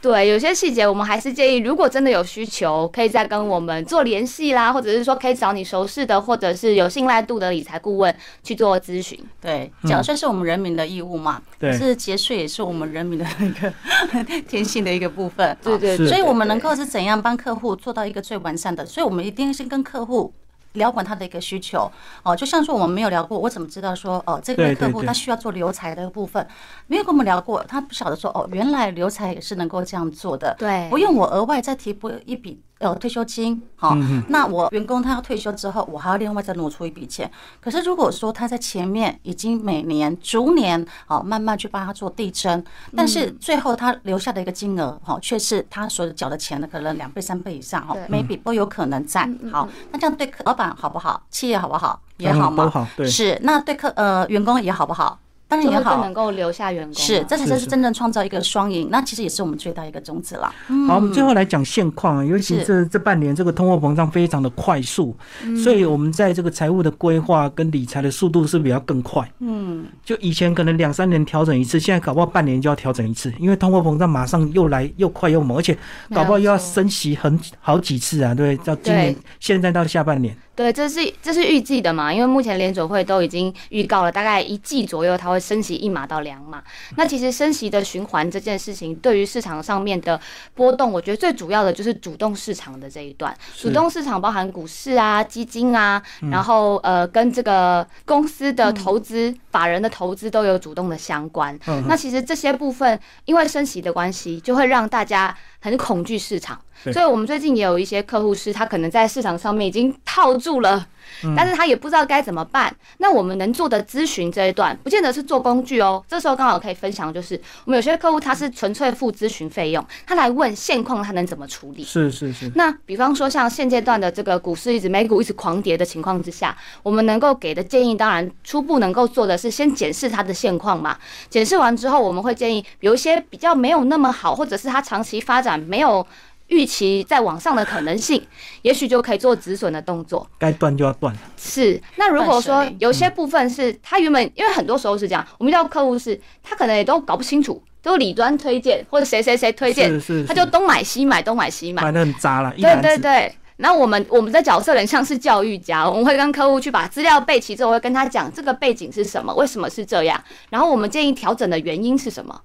[0.00, 9.18] 对，有些细节我们还是建议，如果真的有需求，可以再跟我们做联系啦，或者是说可以找你熟识的，或者是有信赖度的理财顾问去做咨询。
[9.40, 13.72] 对，缴税是我们人民的义务嘛，对，是节税也是我们人民的一个
[14.48, 15.56] 天性的一个部分。
[15.62, 18.86] 对对，所以我们能够是怎样帮客户做到一个最完善的？
[18.86, 20.32] 所以我们一定是跟客户。
[20.74, 21.90] 聊管他的一个需求
[22.22, 26.46] 哦，就像说我们没有聊过，我怎么知道说哦，这个客户他需要做留财的部分，
[26.86, 32.62] 没有跟我们聊过，他不晓得说哦，原来留财也是能够这样做的，对，不用我额外再提拨一笔。
[32.78, 33.96] 呃，退休金，好，
[34.28, 37.28] 那我员工他要退休之后，我还要另外再挪出一笔钱。
[37.60, 42.64] 可是如果说他在前面已经每年逐年，好慢慢去帮他做递增，
[42.94, 49.28] 但是最后他留下的一个金额，哈，却是他所缴的钱的可能两倍、三倍以上，哈，每笔都有可能在。
[49.50, 51.22] 好，那这样对老板好不好？
[51.30, 51.98] 企业好不好？
[52.18, 52.68] 也好吗？
[52.68, 53.38] 好，对，是。
[53.42, 55.18] 那对客呃员工也好不好？
[55.50, 58.88] 当然也好，能够留下员工，是，这才是真正创造一个双赢。
[58.90, 60.52] 那其实也是我们最大一个宗旨了。
[60.86, 65.16] 好，我们最后来讲现况，尤其这这半年这个通货膨胀非常的快速，
[65.64, 69.26] 所以我们在这个财务的规划跟理财的速度是比较更快。
[69.38, 75.72] 嗯，就以前可能两三年调整一次，现在搞不好半年就要调整一次，因为通货膨胀马上又来又快又猛，而且
[76.14, 80.36] 搞不好又要升息很好几次啊，对，到今年现在到下半年。
[80.58, 82.12] 对，这是这是预计的嘛？
[82.12, 86.60] 因为目前联储会都已经预告了，大概一季左右它会升息一码到两码。
[86.96, 90.20] 那其实升息的循环这件事情，对于市场上面的
[90.54, 93.32] 波动，我觉得最主要的就是主动市场的这一段。
[93.56, 101.56] 主动市场包含股市啊、基金啊，然后呃跟这个公司的投资、法人的投资都有主动的相关。
[101.86, 106.60] 那其实这些部分，因为升息的关系，就会让大家很恐惧市场。
[106.92, 110.60] 所以我们最近也有一些客户是，他可能在市场上面已经套住。
[110.60, 110.88] 了。
[111.36, 112.74] 但是他也不知道该怎么办。
[112.98, 116.02] 那我们能做的咨询这一段，不见得是做工具哦。
[116.08, 121.84] 这时候刚好可以分享，就是我们有些客户他是纯粹付咨询费用，他来问现况他能怎么处理。
[121.84, 122.50] 是是是。
[122.54, 130.96] 那比方说像现阶段的这个股市一直美股一直狂跌的情况之下，我们能够给的建议，当然初步能够做的是先检视他的现况嘛。
[131.28, 136.06] 检视完之后，我们会建议有一些比较没有那么好，或者是他长期发展没有。
[136.48, 138.22] 预期在往上的可能性，
[138.62, 140.28] 也许就可以做止损的动作。
[140.38, 141.14] 该断就要断。
[141.36, 149.90] 是，那如果说有些部分是他原本，因为很多时候是这样，我们遇到客户是，他可能也都搞不清楚，都理端推荐或者谁谁谁推荐，
[150.26, 152.52] 他就东买西买，东买西买，买的很渣了。
[152.58, 153.34] 对对对。
[153.60, 162.40] 那我们我们的角色很像是教育家，我们会跟客户去把资料备齐之后，会跟他讲这个背景是什么，为什么是这样，然后我们建议调整的原因是什么。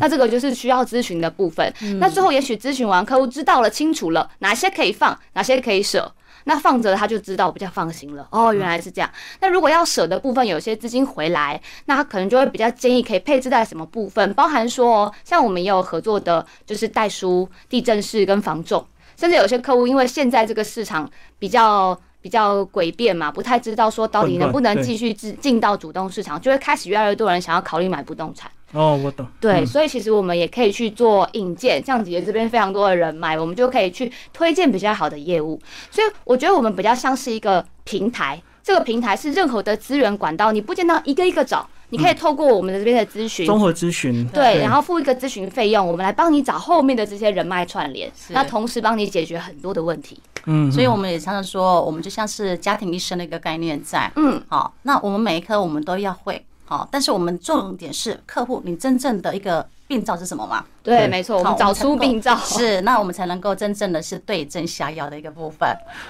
[0.00, 1.72] 那这个就是需要咨询的部分。
[1.98, 6.12] 那最后也许咨询完，客户知道了清楚了，哪些可以放，哪些可以舍。
[6.44, 8.26] 那放着他就知道比较放心了。
[8.30, 9.10] 哦，原来是这样。
[9.40, 21.98] 那如果要舍的部分，有些资金回来，那他可能就会比较建议可以配置在什么部分，包含说，像我们也有合作的，就是代书、地震室跟房重，甚至有些客户因为现在这个市场比较。
[22.20, 28.50] 比较诡辩嘛，不太知道说到底能不能继续进进到主动市场，就会开始越来越多人想要考虑买不动产。
[28.72, 29.26] 哦，我懂。
[29.40, 35.60] 对，所以其实我们也可以去做引荐，像姐姐这边非常多的人脉，我们就可以去推荐比较好的业务。
[35.90, 41.68] 所以我觉得我们比较像是一个平台，这个平台是任何的资源管道，你不见得一个一个找。
[41.90, 50.20] 你可以透过我们的这边的咨询，综合咨询，对，然后付一个咨询费用，我们来帮你找后面的这些人脉串联，那同时帮你解决很多的问题。
[50.44, 54.12] 嗯，所以我们也常常说，我们就像是家庭医生的一个概念在。
[54.16, 59.66] 嗯，好，那我们每一科我们都要会，好，但是我们重点是客户，你真正的一个。
[59.88, 60.62] 病灶是什么吗？
[60.82, 65.66] 对，没错，我们找出病灶是，那我们才能够真正的是对症下药的一个部分。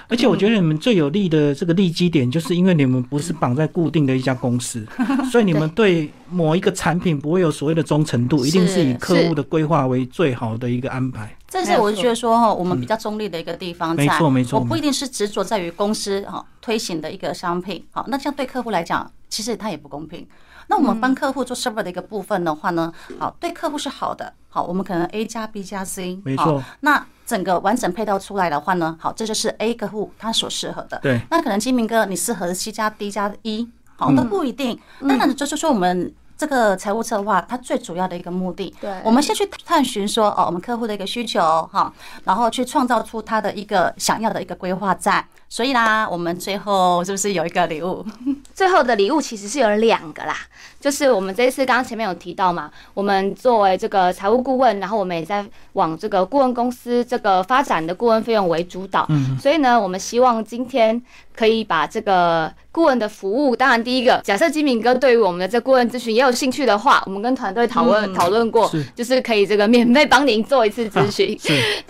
[0.09, 4.85] 而且我觉得你们最有利的这个利基点，就是因为你们不是绑在固定的一家公司，
[5.31, 11.33] 所以你们对某一个产品不会有所谓的忠诚度，一定是以客户的规划为最好的一个安排。
[11.47, 13.95] 这是我觉得说哈，我们比较中立的一个地方。
[13.95, 20.27] 没错没错，我不一定是执着在于公司哈推行的一个商品，好，那这样对客户来讲，其实他也不公平。
[20.69, 26.63] 那我们帮客户做 server 的一个部分的话呢，好，对客户是好的，好，我们可能 A 加 B 加 C，没错。
[26.81, 30.99] 那整个完整配套出来的话呢，好，这就是 A 客户他所适合的。
[31.01, 31.19] 对。
[31.31, 34.79] 那可能金明哥你适合 C 加 D 加 E，好，都不一定。
[35.01, 41.41] 当然，就是说我们这个财务策划它最主要的一个目的，对，我们先去探寻说哦，我们客户的一个需求
[41.73, 41.91] 哈，
[42.25, 45.27] 然后去创造出他的一个想要的一个规划在。
[45.49, 48.05] 所以啦，我们最后是不是有一个礼物？
[48.53, 50.35] 最后的礼物其实是有两个啦，
[50.79, 55.43] 就是我们这次刚刚前面有提到嘛，我们作为这个财务顾问，然后我们也在
[55.73, 61.01] 往这个顾问公司这个发展的顾问费用为主导，嗯，所以呢，我们希望今天
[61.35, 71.35] 可以把这个顾问的服务，当然第一个，假设金敏哥对于我们的这顾问咨询也有兴趣的话，我们跟团队讨论讨论过，就是可以这个免费帮您做一次咨询，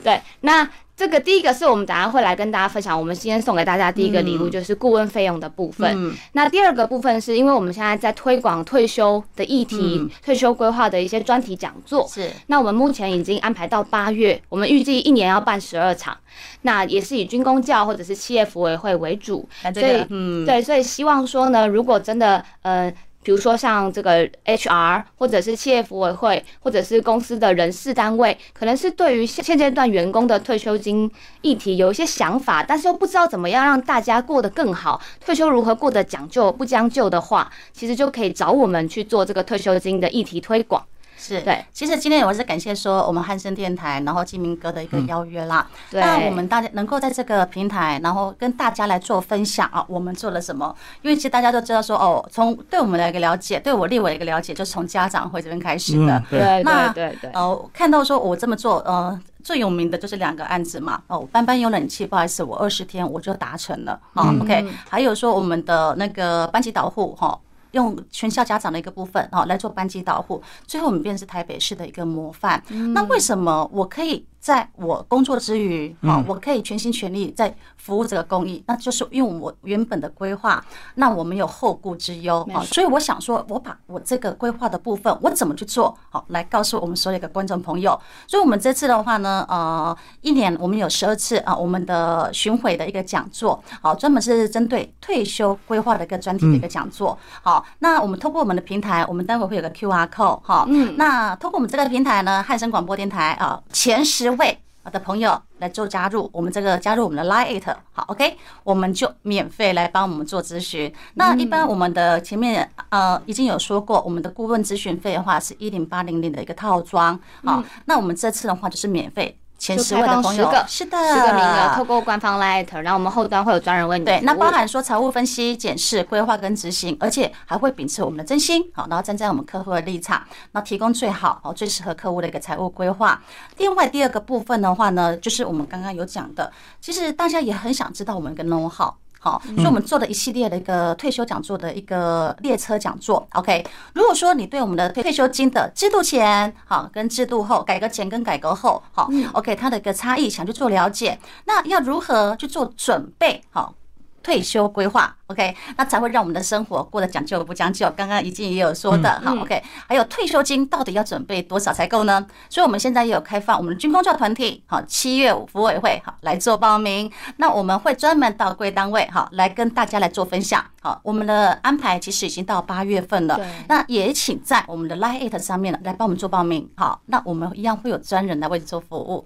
[0.01, 0.66] 对，那。
[1.00, 6.14] 这个第一个是我们等下会来跟大家分享，我们今天送给大家第一个礼物就是顾问费用的部分。
[6.34, 12.06] 那第二个部分是因为我们现在在推广退休的议题、退休规划的一些专题讲座。
[12.06, 16.18] 是，那我们目前已经安排到八月，我们预计一年要办十二场，
[16.64, 19.47] 那也是以军工教或者是企业服委会为主。
[19.74, 22.93] 所以，嗯，对，所以希望说呢，如果真的呃。
[23.30, 31.07] 比如说像这个 HR 或者是企业服委会，或者是公司的人事单位，可能是对于现现阶段员工的退休金
[31.43, 40.84] 议题有一些想法，但是又不知道怎么样让大家过得更好，退休如何过得讲究不将就的话，其实就可以找我们去做这个退休金的议题推广。
[41.22, 45.67] 是对，其实今天我是感谢说我们汉声电台，然后金明哥的一个邀约啦。
[45.91, 50.74] 对，那我们大家能够在这个平台，然后跟大家来做分享啊，我们做了什么？
[51.01, 56.24] 因为其实大家都知道说哦，从对我们的一个了解，对我立伟的一个了解，就是从家长会这边开始的。
[56.30, 57.32] 对对对对。
[57.32, 61.01] 呃，看到说我这么做，呃，最有名的就是两个案子嘛。
[61.07, 63.99] 哦，班班有冷气，不好意思，我二十天我就达成了。
[64.13, 64.65] 啊，OK。
[64.89, 67.38] 还有说我们的那个班级导护，哈。
[67.72, 72.63] 用全校家长的一个部分哦来做班级导护，最后我们变成是台北市的一个模范。
[72.93, 74.26] 那为什么我可以？
[74.40, 80.64] 在我工作之余，啊，我可以全心全力在服务这个公益，那就是因为我原本的规划，
[80.96, 88.00] 那我没有后顾之忧啊，所以我想说，我把我这个规划的部分，我怎么去做好，来告诉我们所有的观众朋友。
[88.28, 97.18] 所以，我们这次的话呢，呃，一年我们有十二次啊，我们的巡回的一个讲座，好，专门是针对退休规划的一个专题的一个讲座。
[97.42, 104.28] 好，那我们通过我们的平台，我们待会会有个 Q R code 哈，嗯，那通过我们这个平台呢，汉声广播电台啊，前十。
[104.32, 104.57] 位
[104.91, 110.91] 的朋友来做加入，我们这个加入我们的 Line It 好，OK，我们就免费来帮我们做咨询。
[111.13, 119.39] 那一般我们的前面呃已经有说过，我们的顾问咨询费的话是一零八零零的一个套装，好，那我们这次的话就是免费。
[119.60, 133.22] 前十位的朋友是的，十个名额，透过官方 Light，然后我们后端会有专人为你对，那包含说财务分析、检视、规划跟执行，而且还会秉持我们的真心，好，然后站在我们客户的立场，那提供最好、哦最适合客户的一个财务规划。
[133.57, 136.49] 另外第二个部分的话呢，就是我们刚刚有讲的，
[136.80, 138.93] 其实大家也很想知道我们跟 know how。
[139.20, 143.28] 好，所以我们做了一系列的一个退休讲座的一个列车讲座。
[143.34, 153.43] OK，如果说你对我们的退休金的制度前，好跟制度后，改革前跟改革后，好，OK，它的一个差异想去做了解，那要如何去做准备？
[153.51, 153.76] 好。
[154.22, 157.89] 退休规划，OK，那才会让我们的生活过得讲究不将就。
[157.91, 162.25] 刚刚已经也有说的，好，OK，还有退休金到底要准备多少才够呢？
[162.49, 167.11] 所以我们现在也有开放我们的军工教团体，好，七月五服委会，好来做报名。
[167.38, 170.63] 那我们会专门到贵单位，好来跟大家来做分享。
[170.82, 176.69] 好，我们的安排其实已经到八月份了，那也请在我们的 Line 上面来帮我们做报名。
[176.75, 179.25] 好，那我们一样会有专人来为你做服务。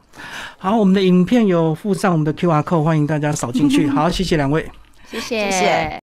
[0.58, 3.88] 好，我们的影片有附上我们的 QR code，欢迎大家扫进去。
[3.92, 4.70] 好，谢谢两位。
[5.10, 5.90] 谢谢。